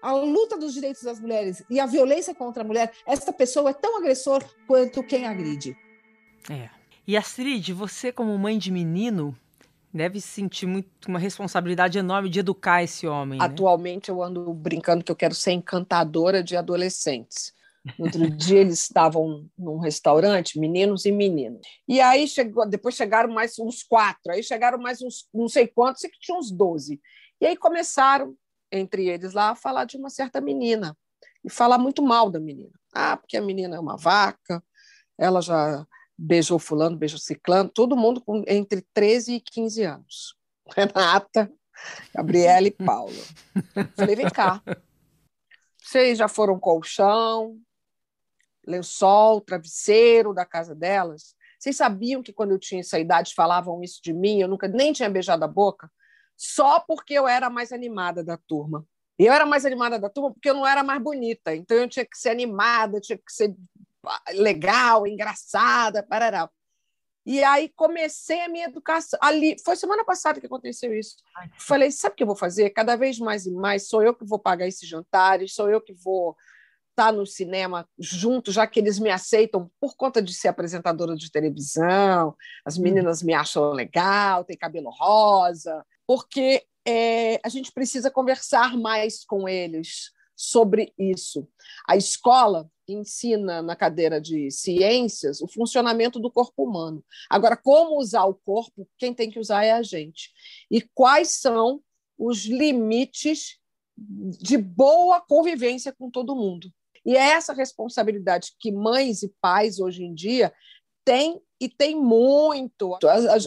[0.02, 3.74] a luta dos direitos das mulheres e a violência contra a mulher, essa pessoa é
[3.74, 5.76] tão agressor quanto quem agride.
[6.50, 6.68] É.
[7.06, 9.36] E Astrid, você, como mãe de menino,
[9.92, 13.38] deve sentir muito, uma responsabilidade enorme de educar esse homem.
[13.38, 13.44] Né?
[13.44, 14.16] Atualmente, né?
[14.16, 17.54] eu ando brincando que eu quero ser encantadora de adolescentes.
[17.96, 21.60] No outro dia eles estavam num restaurante, meninos e meninas.
[21.86, 26.00] E aí chegou, depois chegaram mais uns quatro, aí chegaram mais uns não sei quantos,
[26.00, 27.00] sei que tinha uns doze.
[27.40, 28.36] E aí começaram,
[28.70, 30.96] entre eles lá, a falar de uma certa menina
[31.44, 32.72] e falar muito mal da menina.
[32.92, 34.62] Ah, porque a menina é uma vaca,
[35.16, 40.36] ela já beijou fulano, beijou ciclano, todo mundo com entre 13 e 15 anos.
[40.76, 41.50] Renata,
[42.14, 43.12] Gabriela e Paula.
[43.96, 44.60] Falei, vem cá.
[45.80, 47.56] Vocês já foram colchão,
[48.68, 51.34] lençol, travesseiro da casa delas.
[51.58, 54.40] Vocês sabiam que quando eu tinha essa idade falavam isso de mim?
[54.40, 55.90] Eu nunca nem tinha beijado a boca,
[56.36, 58.86] só porque eu era mais animada da turma.
[59.18, 61.54] E eu era mais animada da turma porque eu não era mais bonita.
[61.54, 63.56] Então eu tinha que ser animada, tinha que ser
[64.34, 66.48] legal, engraçada, parará.
[67.26, 69.18] E aí comecei a minha educação.
[69.20, 71.16] Ali, foi semana passada que aconteceu isso.
[71.58, 72.70] Falei, sabe o que eu vou fazer?
[72.70, 75.92] Cada vez mais e mais sou eu que vou pagar esses jantares, sou eu que
[75.92, 76.36] vou
[76.98, 81.14] estar tá no cinema junto, já que eles me aceitam por conta de ser apresentadora
[81.14, 82.34] de televisão,
[82.64, 82.82] as hum.
[82.82, 89.48] meninas me acham legal, tem cabelo rosa, porque é, a gente precisa conversar mais com
[89.48, 91.48] eles sobre isso.
[91.86, 97.04] A escola ensina na cadeira de ciências o funcionamento do corpo humano.
[97.30, 100.30] Agora, como usar o corpo, quem tem que usar é a gente.
[100.70, 101.80] E quais são
[102.16, 103.58] os limites
[103.98, 106.72] de boa convivência com todo mundo.
[107.04, 110.52] E é essa responsabilidade que mães e pais hoje em dia
[111.04, 112.96] têm e tem muito.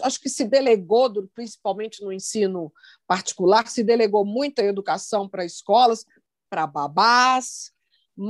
[0.04, 2.72] Acho que se delegou, principalmente no ensino
[3.08, 6.06] particular, se delegou muita educação para escolas,
[6.50, 7.72] para babás,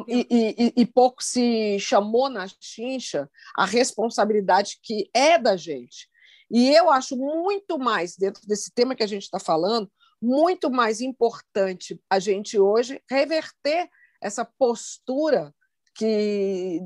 [0.07, 6.07] e, e, e, pouco se chamou na chincha a responsabilidade que é da gente.
[6.49, 11.01] E eu acho muito mais, dentro desse tema que a gente está falando, muito mais
[11.01, 13.89] importante a gente hoje reverter
[14.21, 15.53] essa postura
[15.95, 16.79] que,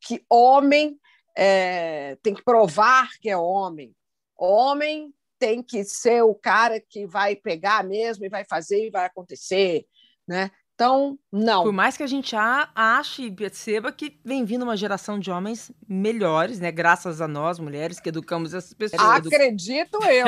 [0.00, 0.98] que homem
[1.36, 3.94] é, tem que provar que é homem.
[4.36, 9.06] Homem tem que ser o cara que vai pegar mesmo e vai fazer e vai
[9.06, 9.86] acontecer,
[10.26, 10.50] né?
[10.78, 11.64] Então, não.
[11.64, 15.72] Por mais que a gente ache e perceba que vem vindo uma geração de homens
[15.88, 16.70] melhores, né?
[16.70, 19.02] Graças a nós, mulheres, que educamos essas pessoas.
[19.02, 20.26] Acredito eu.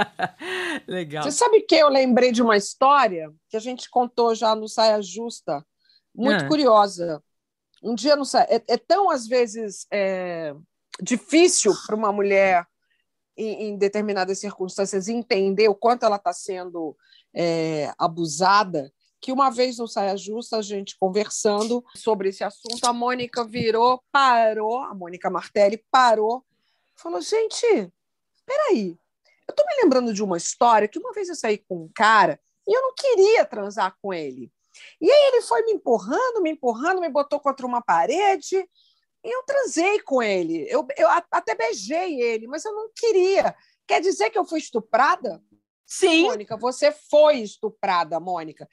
[0.88, 1.24] Legal.
[1.24, 5.02] Você sabe que eu lembrei de uma história que a gente contou já no Saia
[5.02, 5.62] Justa,
[6.14, 6.48] muito ah.
[6.48, 7.22] curiosa.
[7.82, 8.46] Um dia no Saia...
[8.48, 10.54] É, é tão, às vezes, é...
[11.02, 12.66] difícil para uma mulher,
[13.36, 16.96] em, em, determinadas circunstâncias, entender o quanto ela está sendo
[17.34, 18.90] é, abusada
[19.20, 24.02] que uma vez no Saia Justa, a gente conversando sobre esse assunto, a Mônica virou,
[24.10, 26.44] parou, a Mônica Martelli parou,
[26.96, 27.92] falou: gente,
[28.46, 28.96] peraí,
[29.46, 32.40] eu tô me lembrando de uma história que uma vez eu saí com um cara
[32.66, 34.50] e eu não queria transar com ele.
[35.00, 38.56] E aí ele foi me empurrando, me empurrando, me botou contra uma parede
[39.24, 40.66] e eu transei com ele.
[40.68, 43.54] Eu, eu até beijei ele, mas eu não queria.
[43.86, 45.42] Quer dizer que eu fui estuprada?
[45.90, 46.22] Sim.
[46.22, 48.68] Mônica, você foi estuprada, Mônica.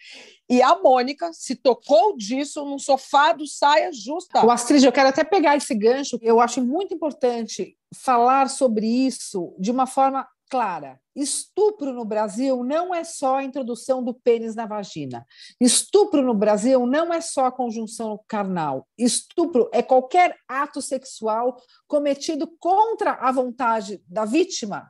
[0.47, 4.45] E a Mônica se tocou disso no sofá do Saia Justa.
[4.45, 6.19] O Astrid, eu quero até pegar esse gancho.
[6.21, 10.99] Eu acho muito importante falar sobre isso de uma forma clara.
[11.15, 15.25] Estupro no Brasil não é só a introdução do pênis na vagina.
[15.59, 18.87] Estupro no Brasil não é só a conjunção carnal.
[18.95, 24.87] Estupro é qualquer ato sexual cometido contra a vontade da vítima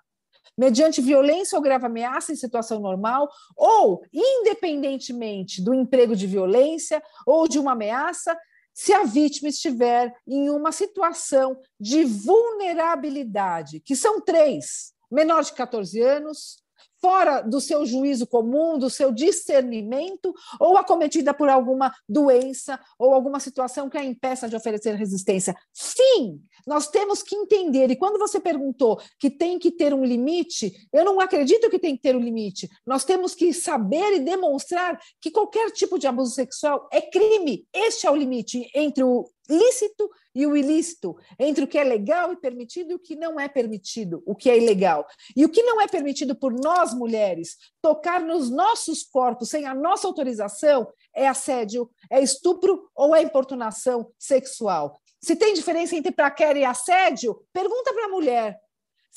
[0.57, 7.47] mediante violência ou grave ameaça em situação normal, ou independentemente do emprego de violência ou
[7.47, 8.37] de uma ameaça,
[8.73, 15.99] se a vítima estiver em uma situação de vulnerabilidade, que são três: menor de 14
[16.01, 16.63] anos,
[16.99, 23.39] fora do seu juízo comum, do seu discernimento, ou acometida por alguma doença ou alguma
[23.39, 25.55] situação que a impeça de oferecer resistência.
[25.73, 27.89] Sim, nós temos que entender.
[27.89, 31.95] E quando você perguntou que tem que ter um limite, eu não acredito que tem
[31.95, 32.69] que ter um limite.
[32.85, 37.65] Nós temos que saber e demonstrar que qualquer tipo de abuso sexual é crime.
[37.73, 42.31] Este é o limite entre o lícito e o ilícito, entre o que é legal
[42.31, 45.05] e permitido e o que não é permitido, o que é ilegal.
[45.35, 49.73] E o que não é permitido por nós mulheres, tocar nos nossos corpos sem a
[49.73, 54.99] nossa autorização, é assédio, é estupro ou é importunação sexual.
[55.21, 58.59] Se tem diferença entre praquera e assédio, pergunta para a mulher.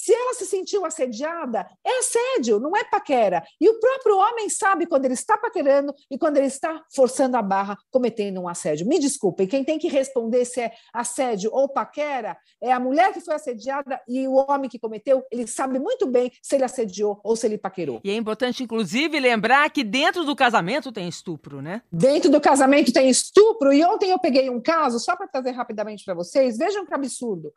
[0.01, 3.45] Se ela se sentiu assediada, é assédio, não é paquera.
[3.61, 7.43] E o próprio homem sabe quando ele está paquerando e quando ele está forçando a
[7.43, 8.89] barra, cometendo um assédio.
[8.89, 13.21] Me desculpem, quem tem que responder se é assédio ou paquera é a mulher que
[13.21, 17.37] foi assediada e o homem que cometeu, ele sabe muito bem se ele assediou ou
[17.37, 18.01] se ele paquerou.
[18.03, 21.83] E é importante, inclusive, lembrar que dentro do casamento tem estupro, né?
[21.93, 23.71] Dentro do casamento tem estupro.
[23.71, 27.53] E ontem eu peguei um caso, só para trazer rapidamente para vocês, vejam que absurdo.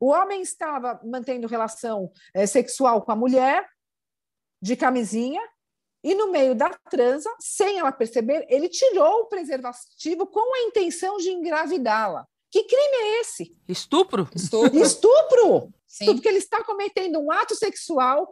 [0.00, 3.68] O homem estava mantendo relação é, sexual com a mulher,
[4.60, 5.42] de camisinha,
[6.04, 11.16] e no meio da transa, sem ela perceber, ele tirou o preservativo com a intenção
[11.16, 12.26] de engravidá-la.
[12.50, 13.56] Que crime é esse?
[13.68, 14.28] Estupro?
[14.34, 14.78] Estupro.
[14.78, 15.72] Estupro!
[15.86, 16.06] Sim.
[16.06, 18.28] Porque ele está cometendo um ato sexual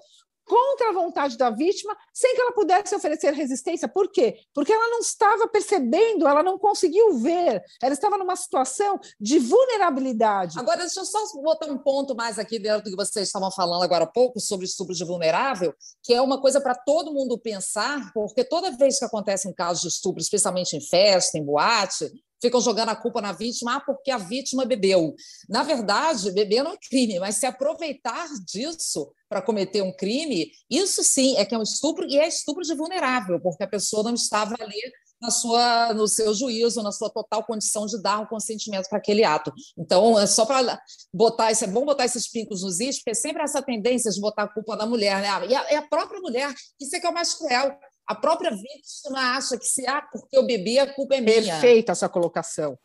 [0.50, 3.86] contra a vontade da vítima, sem que ela pudesse oferecer resistência.
[3.86, 4.36] Por quê?
[4.52, 10.58] Porque ela não estava percebendo, ela não conseguiu ver, ela estava numa situação de vulnerabilidade.
[10.58, 13.84] Agora, deixa eu só botar um ponto mais aqui dentro do que vocês estavam falando
[13.84, 18.12] agora há pouco sobre estupro de vulnerável, que é uma coisa para todo mundo pensar,
[18.12, 22.60] porque toda vez que acontece um caso de estupro, especialmente em festa, em boate, ficam
[22.60, 25.14] jogando a culpa na vítima, ah, porque a vítima bebeu.
[25.48, 31.04] Na verdade, beber não é crime, mas se aproveitar disso para cometer um crime, isso
[31.04, 34.14] sim é que é um estupro e é estupro de vulnerável, porque a pessoa não
[34.14, 34.80] estava ali
[35.20, 39.22] na sua, no seu juízo, na sua total condição de dar um consentimento para aquele
[39.22, 39.52] ato.
[39.76, 40.80] Então, é só para
[41.12, 44.44] botar isso, é bom botar esses pincos nos is, porque sempre essa tendência de botar
[44.44, 45.28] a culpa na mulher, né?
[45.46, 47.78] E a, e a própria mulher, isso é que é o mais cruel.
[48.06, 51.42] A própria vítima acha que se ah, porque eu bebi, a culpa é minha.
[51.42, 52.78] Perfeita essa colocação.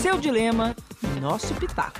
[0.00, 0.74] Seu dilema,
[1.20, 1.98] nosso pitaco.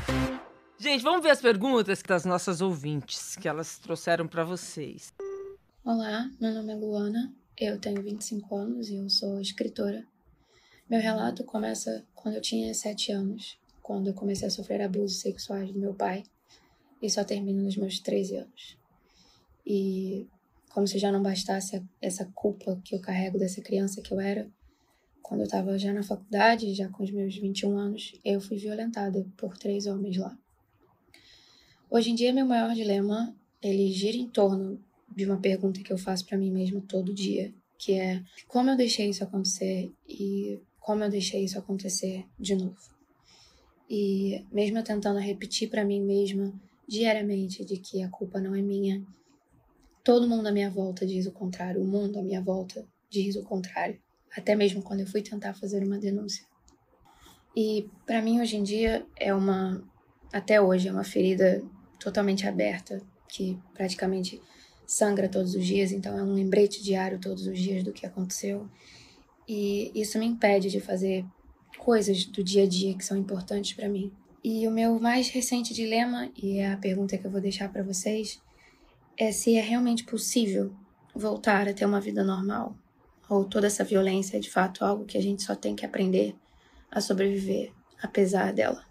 [0.79, 5.13] Gente, vamos ver as perguntas das nossas ouvintes que elas trouxeram para vocês.
[5.85, 10.07] Olá, meu nome é Luana, eu tenho 25 anos e eu sou escritora.
[10.89, 15.73] Meu relato começa quando eu tinha 7 anos, quando eu comecei a sofrer abusos sexuais
[15.73, 16.25] do meu pai,
[17.01, 18.79] e só termina nos meus 13 anos.
[19.67, 20.27] E
[20.75, 24.51] como se já não bastasse essa culpa que eu carrego dessa criança que eu era,
[25.23, 29.25] quando eu estava já na faculdade, já com os meus 21 anos, eu fui violentada
[29.37, 30.37] por três homens lá.
[31.89, 34.83] Hoje em dia, meu maior dilema, ele gira em torno
[35.15, 38.77] de uma pergunta que eu faço para mim mesma todo dia, que é como eu
[38.77, 42.77] deixei isso acontecer e como eu deixei isso acontecer de novo.
[43.89, 46.53] E mesmo eu tentando repetir para mim mesma
[46.89, 49.01] diariamente de que a culpa não é minha,
[50.05, 53.43] todo mundo à minha volta diz o contrário, o mundo à minha volta diz o
[53.43, 53.99] contrário,
[54.37, 56.45] até mesmo quando eu fui tentar fazer uma denúncia.
[57.57, 59.83] E para mim hoje em dia é uma
[60.33, 61.63] até hoje é uma ferida
[61.99, 64.41] totalmente aberta, que praticamente
[64.87, 68.69] sangra todos os dias, então é um lembrete diário todos os dias do que aconteceu.
[69.49, 71.25] E isso me impede de fazer
[71.79, 74.13] coisas do dia a dia que são importantes para mim.
[74.43, 77.83] E o meu mais recente dilema, e é a pergunta que eu vou deixar para
[77.83, 78.43] vocês,
[79.19, 80.75] é se é realmente possível
[81.15, 82.77] voltar a ter uma vida normal,
[83.29, 86.35] ou toda essa violência é de fato algo que a gente só tem que aprender
[86.91, 88.85] a sobreviver apesar dela.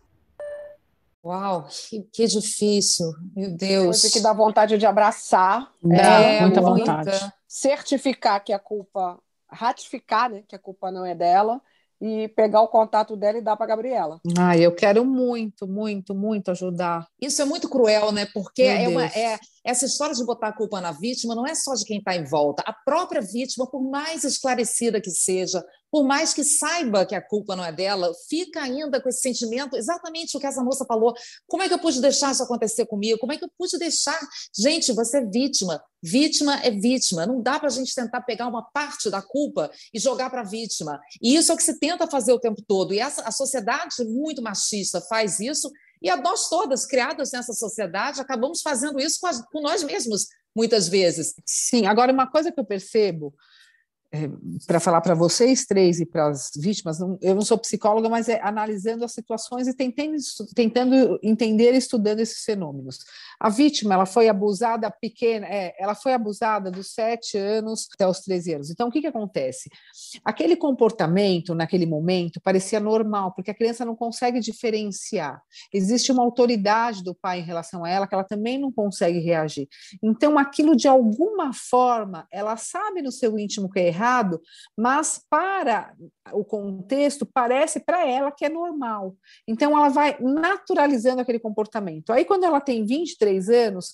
[1.24, 4.02] Uau, que, que difícil, meu Deus.
[4.02, 5.72] Coisa que dá vontade de abraçar.
[5.82, 7.12] Dá, é, muita vontade.
[7.48, 9.18] Certificar que a culpa,
[9.48, 11.62] ratificar, né, que a culpa não é dela
[12.02, 14.20] e pegar o contato dela e dar para Gabriela.
[14.38, 17.08] Ah, eu quero muito, muito, muito ajudar.
[17.22, 18.26] Isso é muito cruel, né?
[18.34, 21.74] Porque é, uma, é essa história de botar a culpa na vítima não é só
[21.74, 22.64] de quem está em volta.
[22.66, 27.56] A própria vítima, por mais esclarecida que seja, por mais que saiba que a culpa
[27.56, 31.14] não é dela, fica ainda com esse sentimento, exatamente o que essa moça falou.
[31.48, 33.20] Como é que eu pude deixar isso acontecer comigo?
[33.20, 34.20] Como é que eu pude deixar?
[34.58, 35.80] Gente, você é vítima.
[36.02, 37.28] Vítima é vítima.
[37.28, 40.46] Não dá para a gente tentar pegar uma parte da culpa e jogar para a
[40.46, 41.00] vítima.
[41.22, 42.92] E isso é o que se tenta fazer o tempo todo.
[42.92, 45.72] E essa, a sociedade muito machista faz isso
[46.04, 50.90] e nós todas, criadas nessa sociedade, acabamos fazendo isso com, as, com nós mesmos, muitas
[50.90, 51.34] vezes.
[51.46, 53.34] Sim, agora uma coisa que eu percebo,
[54.14, 54.30] é,
[54.68, 58.30] para falar para vocês três e para as vítimas, não, eu não sou psicóloga, mas
[58.30, 60.16] é analisando as situações e tentando,
[60.54, 63.00] tentando entender e estudando esses fenômenos.
[63.40, 68.20] A vítima, ela foi abusada pequena, é, ela foi abusada dos 7 anos até os
[68.20, 68.70] 13 anos.
[68.70, 69.68] Então, o que, que acontece?
[70.24, 75.42] Aquele comportamento, naquele momento, parecia normal, porque a criança não consegue diferenciar.
[75.74, 79.68] Existe uma autoridade do pai em relação a ela que ela também não consegue reagir.
[80.04, 84.03] Então, aquilo, de alguma forma, ela sabe no seu íntimo que é errado,
[84.78, 85.94] mas para
[86.32, 89.16] o contexto, parece para ela que é normal.
[89.48, 92.12] Então, ela vai naturalizando aquele comportamento.
[92.12, 93.94] Aí, quando ela tem 23 anos,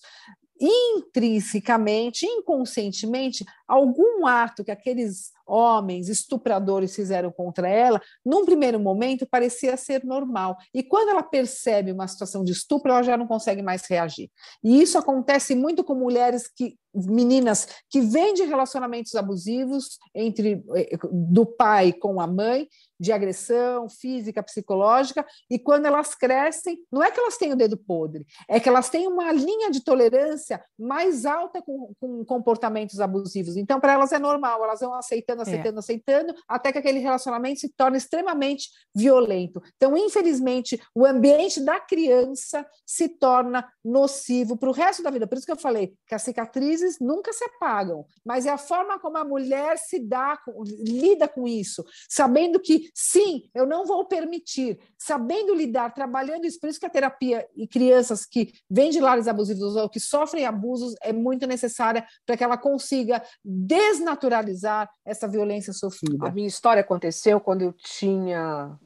[0.59, 9.77] intrinsecamente, inconscientemente, algum ato que aqueles homens estupradores fizeram contra ela, num primeiro momento parecia
[9.77, 10.57] ser normal.
[10.73, 14.29] E quando ela percebe uma situação de estupro, ela já não consegue mais reagir.
[14.63, 20.97] E isso acontece muito com mulheres que meninas que vêm de relacionamentos abusivos entre eh,
[21.11, 22.67] do pai com a mãe,
[22.99, 27.77] de agressão física, psicológica, e quando elas crescem, não é que elas têm o dedo
[27.77, 33.55] podre, é que elas têm uma linha de tolerância mais alta com, com comportamentos abusivos.
[33.55, 35.79] Então, para elas é normal, elas vão aceitando, aceitando, é.
[35.79, 39.61] aceitando, até que aquele relacionamento se torna extremamente violento.
[39.77, 45.27] Então, infelizmente, o ambiente da criança se torna nocivo para o resto da vida.
[45.27, 48.99] Por isso que eu falei que as cicatrizes nunca se apagam, mas é a forma
[48.99, 50.39] como a mulher se dá,
[50.79, 56.59] lida com isso, sabendo que sim, eu não vou permitir, sabendo lidar, trabalhando isso.
[56.59, 60.45] Por isso que a terapia e crianças que vêm de lares abusivos ou que sofrem
[60.45, 66.27] abusos é muito necessária para que ela consiga desnaturalizar essa violência sofrida.
[66.27, 68.77] A minha história aconteceu quando eu tinha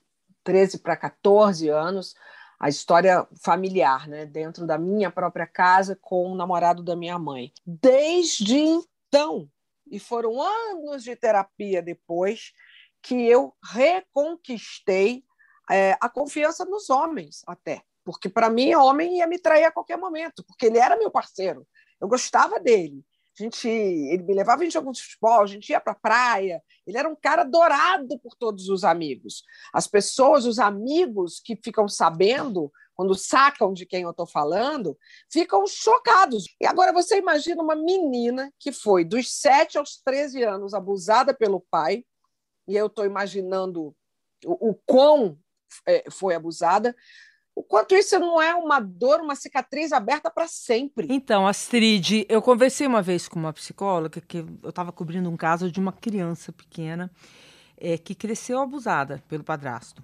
[0.44, 2.14] 13 para 14 anos,
[2.60, 7.52] a história familiar, né, dentro da minha própria casa com o namorado da minha mãe.
[7.66, 9.50] Desde então,
[9.90, 12.54] e foram anos de terapia depois,
[13.02, 15.24] que eu reconquistei
[15.70, 17.82] é, a confiança nos homens, até.
[18.04, 21.68] Porque, para mim, homem ia me trair a qualquer momento, porque ele era meu parceiro.
[22.00, 23.04] Eu gostava dele.
[23.40, 26.62] A gente, ele me levava em jogo de futebol, a gente ia para a praia.
[26.86, 29.44] Ele era um cara adorado por todos os amigos.
[29.74, 34.98] As pessoas, os amigos que ficam sabendo, quando sacam de quem eu estou falando,
[35.32, 36.46] ficam chocados.
[36.62, 41.60] E agora você imagina uma menina que foi dos 7 aos 13 anos abusada pelo
[41.72, 42.06] pai,
[42.68, 43.96] e eu estou imaginando
[44.46, 45.38] o, o quão
[45.88, 46.96] é, foi abusada,
[47.56, 51.08] o quanto isso não é uma dor, uma cicatriz aberta para sempre.
[51.10, 55.72] Então, Astrid, eu conversei uma vez com uma psicóloga que eu estava cobrindo um caso
[55.72, 57.12] de uma criança pequena
[57.78, 60.04] é, que cresceu abusada pelo padrasto.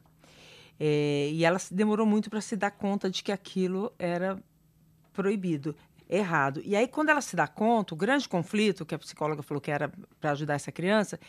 [0.80, 4.42] É, e ela demorou muito para se dar conta de que aquilo era
[5.12, 5.76] proibido,
[6.08, 6.62] errado.
[6.64, 9.72] E aí, quando ela se dá conta, o grande conflito que a psicóloga falou que
[9.72, 11.20] era para ajudar essa criança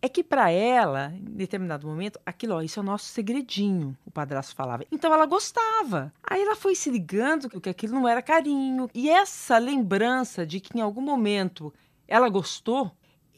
[0.00, 4.10] é que para ela, em determinado momento, aquilo, ó, isso é o nosso segredinho, o
[4.10, 4.84] padrasto falava.
[4.92, 6.12] Então ela gostava.
[6.22, 8.88] Aí ela foi se ligando que aquilo não era carinho.
[8.94, 11.72] E essa lembrança de que em algum momento
[12.06, 12.92] ela gostou,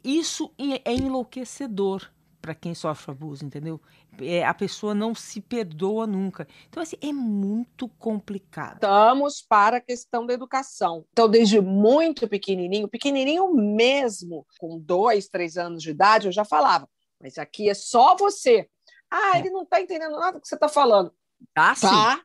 [0.04, 2.10] isso é enlouquecedor
[2.40, 3.80] para quem sofre abuso, entendeu?
[4.20, 6.46] É, a pessoa não se perdoa nunca.
[6.68, 8.74] Então, assim, é muito complicado.
[8.74, 11.04] Estamos para a questão da educação.
[11.12, 16.88] Então, desde muito pequenininho, pequenininho mesmo, com dois, três anos de idade, eu já falava,
[17.20, 18.68] mas aqui é só você.
[19.10, 19.40] Ah, é.
[19.40, 21.12] ele não está entendendo nada do que você está falando.
[21.54, 21.86] Tá, sim.
[21.86, 22.22] Tá,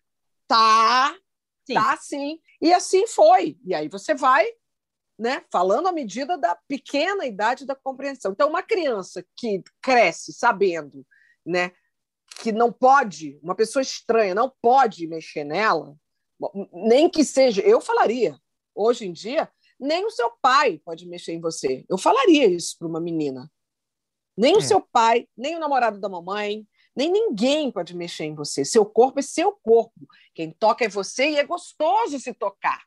[0.47, 1.15] tá,
[1.65, 1.73] sim.
[1.73, 2.39] tá sim.
[2.61, 3.57] E assim foi.
[3.65, 4.45] E aí você vai
[5.17, 8.31] né, falando à medida da pequena idade da compreensão.
[8.31, 11.05] Então, uma criança que cresce sabendo
[11.45, 11.71] né,
[12.41, 15.95] que não pode, uma pessoa estranha não pode mexer nela,
[16.73, 18.37] nem que seja, eu falaria,
[18.73, 19.49] hoje em dia,
[19.79, 21.85] nem o seu pai pode mexer em você.
[21.89, 23.49] Eu falaria isso para uma menina.
[24.37, 24.57] Nem é.
[24.57, 28.65] o seu pai, nem o namorado da mamãe, nem ninguém pode mexer em você.
[28.65, 30.07] Seu corpo é seu corpo.
[30.33, 32.83] Quem toca é você e é gostoso se tocar,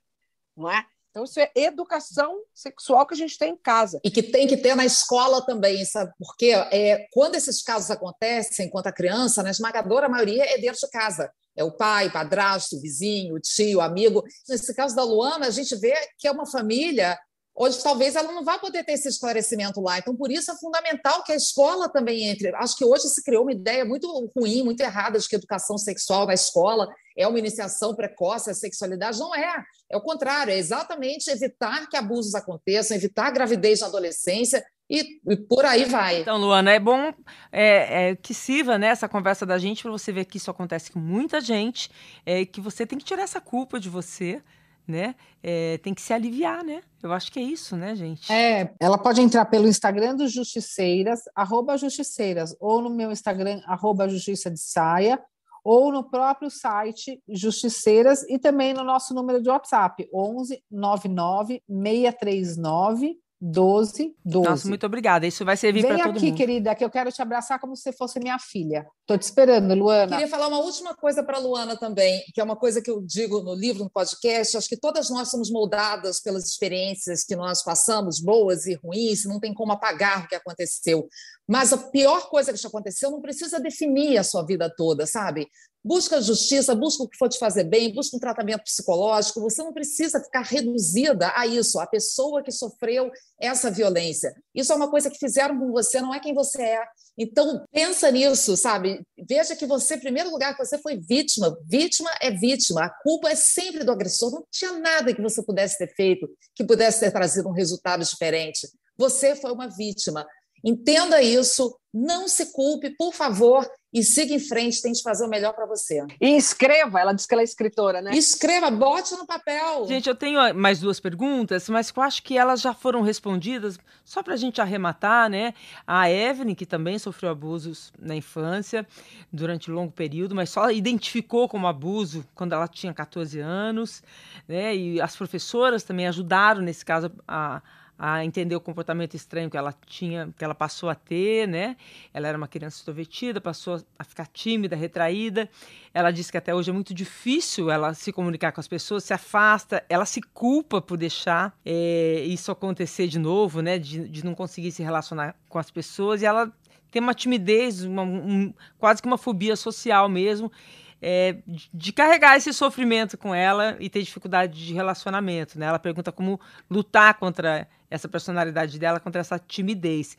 [0.57, 0.87] não é?
[1.11, 4.01] Então, isso é educação sexual que a gente tem em casa.
[4.05, 6.13] E que tem que ter na escola também, sabe?
[6.19, 10.91] Porque é, quando esses casos acontecem, enquanto a criança, na esmagadora maioria é dentro de
[10.91, 11.31] casa.
[11.57, 14.23] É o pai, padrasto, vizinho, tio, amigo.
[14.49, 17.19] Nesse caso da Luana, a gente vê que é uma família
[17.61, 19.99] Hoje, talvez ela não vá poder ter esse esclarecimento lá.
[19.99, 22.55] Então, por isso é fundamental que a escola também entre.
[22.55, 24.07] Acho que hoje se criou uma ideia muito
[24.37, 26.87] ruim, muito errada, de que a educação sexual na escola
[27.17, 29.19] é uma iniciação precoce à sexualidade.
[29.19, 29.65] Não é.
[29.91, 35.37] É o contrário, é exatamente evitar que abusos aconteçam, evitar gravidez na adolescência e, e,
[35.37, 36.21] por aí vai.
[36.21, 37.13] Então, Luana, é bom
[37.51, 40.93] é, é, que sirva né, essa conversa da gente para você ver que isso acontece
[40.93, 41.91] com muita gente,
[42.25, 44.41] é, que você tem que tirar essa culpa de você,
[44.89, 45.15] né?
[45.43, 46.83] É, tem que se aliviar, né?
[47.03, 48.33] Eu acho que é isso, né, gente?
[48.33, 54.09] É, ela pode entrar pelo Instagram do Justiceiras, arroba Justiceiras, ou no meu Instagram, arroba
[54.09, 55.21] Justiça de Saia,
[55.63, 63.19] ou no próprio site Justiceiras e também no nosso número de WhatsApp, 11 99 639
[63.41, 64.49] 12, 12.
[64.49, 65.25] Nossa, muito obrigada.
[65.25, 66.21] Isso vai servir para todo mundo.
[66.21, 68.85] Vem aqui, querida, que eu quero te abraçar como se fosse minha filha.
[69.03, 70.17] Estou te esperando, Luana.
[70.17, 73.01] Queria falar uma última coisa para a Luana também, que é uma coisa que eu
[73.01, 74.57] digo no livro, no podcast.
[74.57, 79.39] Acho que todas nós somos moldadas pelas experiências que nós passamos, boas e ruins, não
[79.39, 81.07] tem como apagar o que aconteceu.
[81.47, 85.49] Mas a pior coisa que te aconteceu não precisa definir a sua vida toda, sabe?
[85.85, 89.41] Busca justiça, busca o que for te fazer bem, busca um tratamento psicológico.
[89.41, 93.11] Você não precisa ficar reduzida a isso, a pessoa que sofreu
[93.41, 94.35] essa violência.
[94.55, 96.85] Isso é uma coisa que fizeram com você, não é quem você é.
[97.17, 99.01] Então, pensa nisso, sabe?
[99.29, 101.57] Veja que você, em primeiro lugar, que você foi vítima.
[101.65, 102.85] Vítima é vítima.
[102.85, 104.31] A culpa é sempre do agressor.
[104.31, 108.69] Não tinha nada que você pudesse ter feito que pudesse ter trazido um resultado diferente.
[108.97, 110.27] Você foi uma vítima.
[110.65, 115.55] Entenda isso, não se culpe, por favor, e siga em frente, tente fazer o melhor
[115.55, 116.05] para você.
[116.21, 118.11] E escreva, ela diz que ela é escritora, né?
[118.15, 119.87] Escreva, bote no papel.
[119.87, 124.23] Gente, eu tenho mais duas perguntas, mas eu acho que elas já foram respondidas, só
[124.23, 125.55] para a gente arrematar, né?
[125.87, 128.87] A Evelyn, que também sofreu abusos na infância,
[129.33, 134.03] durante um longo período, mas só identificou como abuso quando ela tinha 14 anos,
[134.47, 134.77] né?
[134.77, 137.63] E as professoras também ajudaram, nesse caso, a
[137.99, 141.77] a entender o comportamento estranho que ela tinha, que ela passou a ter, né?
[142.15, 145.51] Ela era uma criança extrovertida, passou a ficar tímida, retraída.
[145.93, 149.13] Ela disse que até hoje é muito difícil ela se comunicar com as pessoas, se
[149.13, 153.79] afasta, ela se culpa por deixar é, isso acontecer de novo, né?
[153.79, 156.53] De, de, não conseguir se relacionar com as pessoas e ela
[156.93, 160.53] tem uma timidez, uma, um, quase que uma fobia social mesmo.
[161.01, 161.37] É,
[161.73, 165.59] de carregar esse sofrimento com ela e ter dificuldade de relacionamento.
[165.59, 165.67] Né?
[165.67, 170.17] Ela pergunta como lutar contra essa personalidade dela contra essa timidez.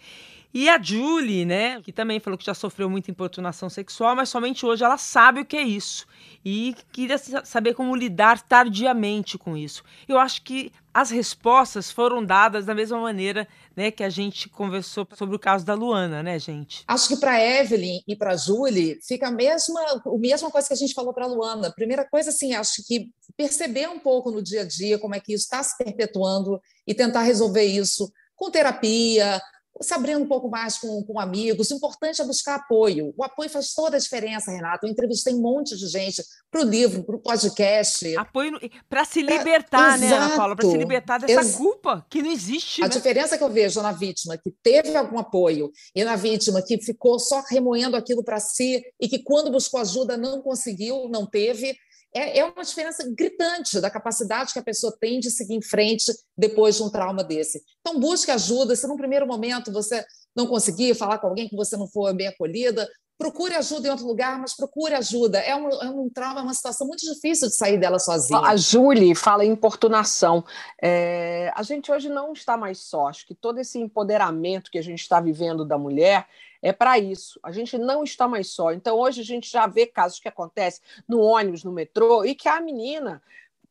[0.54, 4.66] E a Julie, né, que também falou que já sofreu muita importunação sexual, mas somente
[4.66, 6.08] hoje ela sabe o que é isso.
[6.44, 9.84] E queria saber como lidar tardiamente com isso.
[10.08, 15.08] Eu acho que as respostas foram dadas da mesma maneira né, que a gente conversou
[15.16, 16.84] sobre o caso da Luana, né, gente?
[16.88, 20.78] Acho que para Evelyn e para Julie fica a mesma, a mesma coisa que a
[20.78, 21.72] gente falou para a Luana.
[21.76, 25.34] Primeira coisa, assim, acho que perceber um pouco no dia a dia como é que
[25.34, 29.40] isso está se perpetuando e tentar resolver isso com terapia,
[29.82, 31.72] se abrindo um pouco mais com, com amigos.
[31.72, 33.14] O importante é buscar apoio.
[33.18, 34.86] O apoio faz toda a diferença, Renato.
[34.86, 38.16] Eu entrevistei um monte de gente para o livro, para o podcast.
[38.18, 38.60] Apoio
[38.90, 40.56] para se libertar, né, Ana Paula?
[40.56, 42.82] Para se libertar dessa Ex culpa que não existe.
[42.82, 42.94] A né?
[42.94, 47.20] diferença que eu vejo na vítima que teve algum apoio e na vítima que ficou
[47.20, 51.76] só remoendo aquilo para si e que, quando buscou ajuda, não conseguiu, não teve
[52.14, 56.12] é, é uma diferença gritante da capacidade que a pessoa tem de seguir em frente
[56.38, 57.62] depois de um trauma desse.
[57.82, 58.76] Então, busque ajuda.
[58.76, 60.04] Se num primeiro momento você
[60.36, 62.88] não conseguir falar com alguém que você não for bem acolhida,
[63.20, 65.40] procure ajuda em outro lugar, mas procure ajuda.
[65.40, 68.40] É um, é um trauma, é uma situação muito difícil de sair dela sozinha.
[68.40, 70.44] A Julie fala em importunação.
[70.82, 73.08] É, a gente hoje não está mais só.
[73.08, 76.26] Acho que todo esse empoderamento que a gente está vivendo da mulher
[76.62, 77.40] é para isso.
[77.44, 78.72] A gente não está mais só.
[78.72, 82.48] Então, hoje a gente já vê casos que acontecem no ônibus, no metrô, e que
[82.48, 83.22] a menina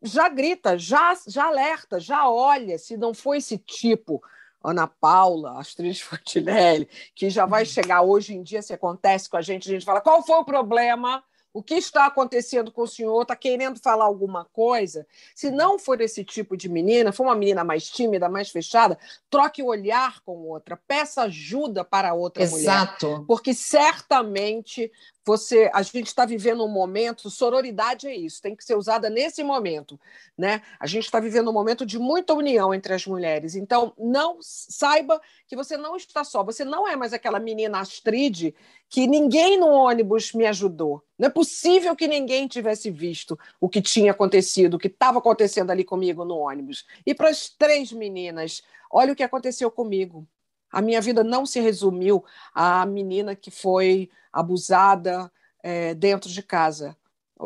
[0.03, 4.23] já grita, já, já alerta, já olha, se não for esse tipo.
[4.63, 7.69] Ana Paula, Astrid Fortinelli, que já vai uhum.
[7.69, 10.45] chegar hoje em dia, se acontece com a gente, a gente fala: qual foi o
[10.45, 11.23] problema?
[11.53, 15.07] O que está acontecendo com o senhor, está querendo falar alguma coisa.
[15.35, 18.99] Se não for esse tipo de menina, for uma menina mais tímida, mais fechada,
[19.31, 23.07] troque o olhar com outra, peça ajuda para outra Exato.
[23.07, 23.25] mulher.
[23.27, 24.93] Porque certamente
[25.29, 29.43] você, a gente está vivendo um momento, sororidade é isso, tem que ser usada nesse
[29.45, 30.01] momento,
[30.39, 30.63] né?
[30.81, 33.55] A gente está vivendo um momento de muita união entre as mulheres.
[33.55, 38.55] Então, não saiba que você não está só, você não é mais aquela menina Astrid
[38.89, 41.05] que ninguém no ônibus me ajudou.
[41.19, 45.71] Não é possível que ninguém tivesse visto o que tinha acontecido, o que estava acontecendo
[45.71, 46.87] ali comigo no ônibus.
[47.05, 50.27] E para as três meninas, olha o que aconteceu comigo.
[50.71, 55.31] A minha vida não se resumiu à menina que foi abusada
[55.63, 56.97] é, dentro de casa.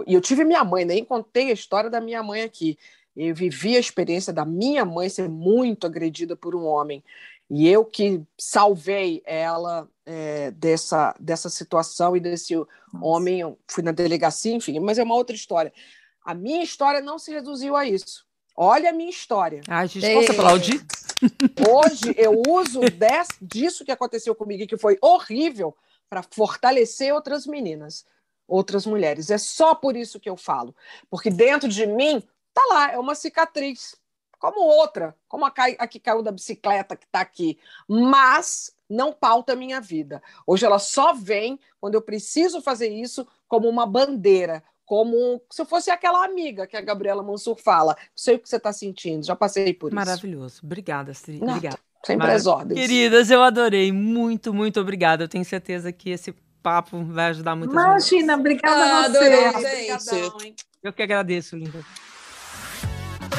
[0.07, 2.79] E eu tive minha mãe, nem contei a história da minha mãe aqui.
[3.17, 7.05] Eu vivi a experiência da minha mãe ser muito agredida por um homem.
[7.51, 12.55] E eu que salvei ela é, dessa, dessa situação e desse
[13.01, 15.73] homem, eu fui na delegacia, enfim, mas é uma outra história.
[16.25, 18.27] A minha história não se reduziu a isso.
[18.57, 19.63] Olha a minha história.
[19.69, 20.85] A gente posso aplaudir?
[21.69, 25.77] Hoje eu uso desse, disso que aconteceu comigo e que foi horrível
[26.09, 28.05] para fortalecer outras meninas,
[28.47, 29.31] outras mulheres.
[29.31, 30.75] É só por isso que eu falo.
[31.09, 32.23] Porque dentro de mim
[32.53, 33.97] tá lá, é uma cicatriz,
[34.39, 37.59] como outra, como a, a que caiu da bicicleta que está aqui.
[37.89, 40.23] Mas não pauta a minha vida.
[40.47, 45.67] Hoje ela só vem quando eu preciso fazer isso como uma bandeira, como se eu
[45.67, 47.97] fosse aquela amiga que a Gabriela Mansur fala.
[48.15, 49.95] Sei o que você está sentindo, já passei por isso.
[49.95, 50.61] Maravilhoso.
[50.63, 51.41] Obrigada, Ciri.
[51.43, 51.79] Obrigada.
[52.05, 52.37] Sempre Mar...
[52.37, 52.79] as ordens.
[52.79, 53.93] Queridas, eu adorei.
[53.93, 55.25] Muito, muito obrigada.
[55.25, 57.73] Eu tenho certeza que esse papo vai ajudar muito.
[57.73, 59.19] Imagina, obrigada ah, a você.
[59.19, 60.65] Adorei, gente.
[60.83, 61.85] Eu que agradeço, linda.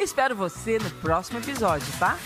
[0.00, 2.16] Espero você no próximo episódio, tá?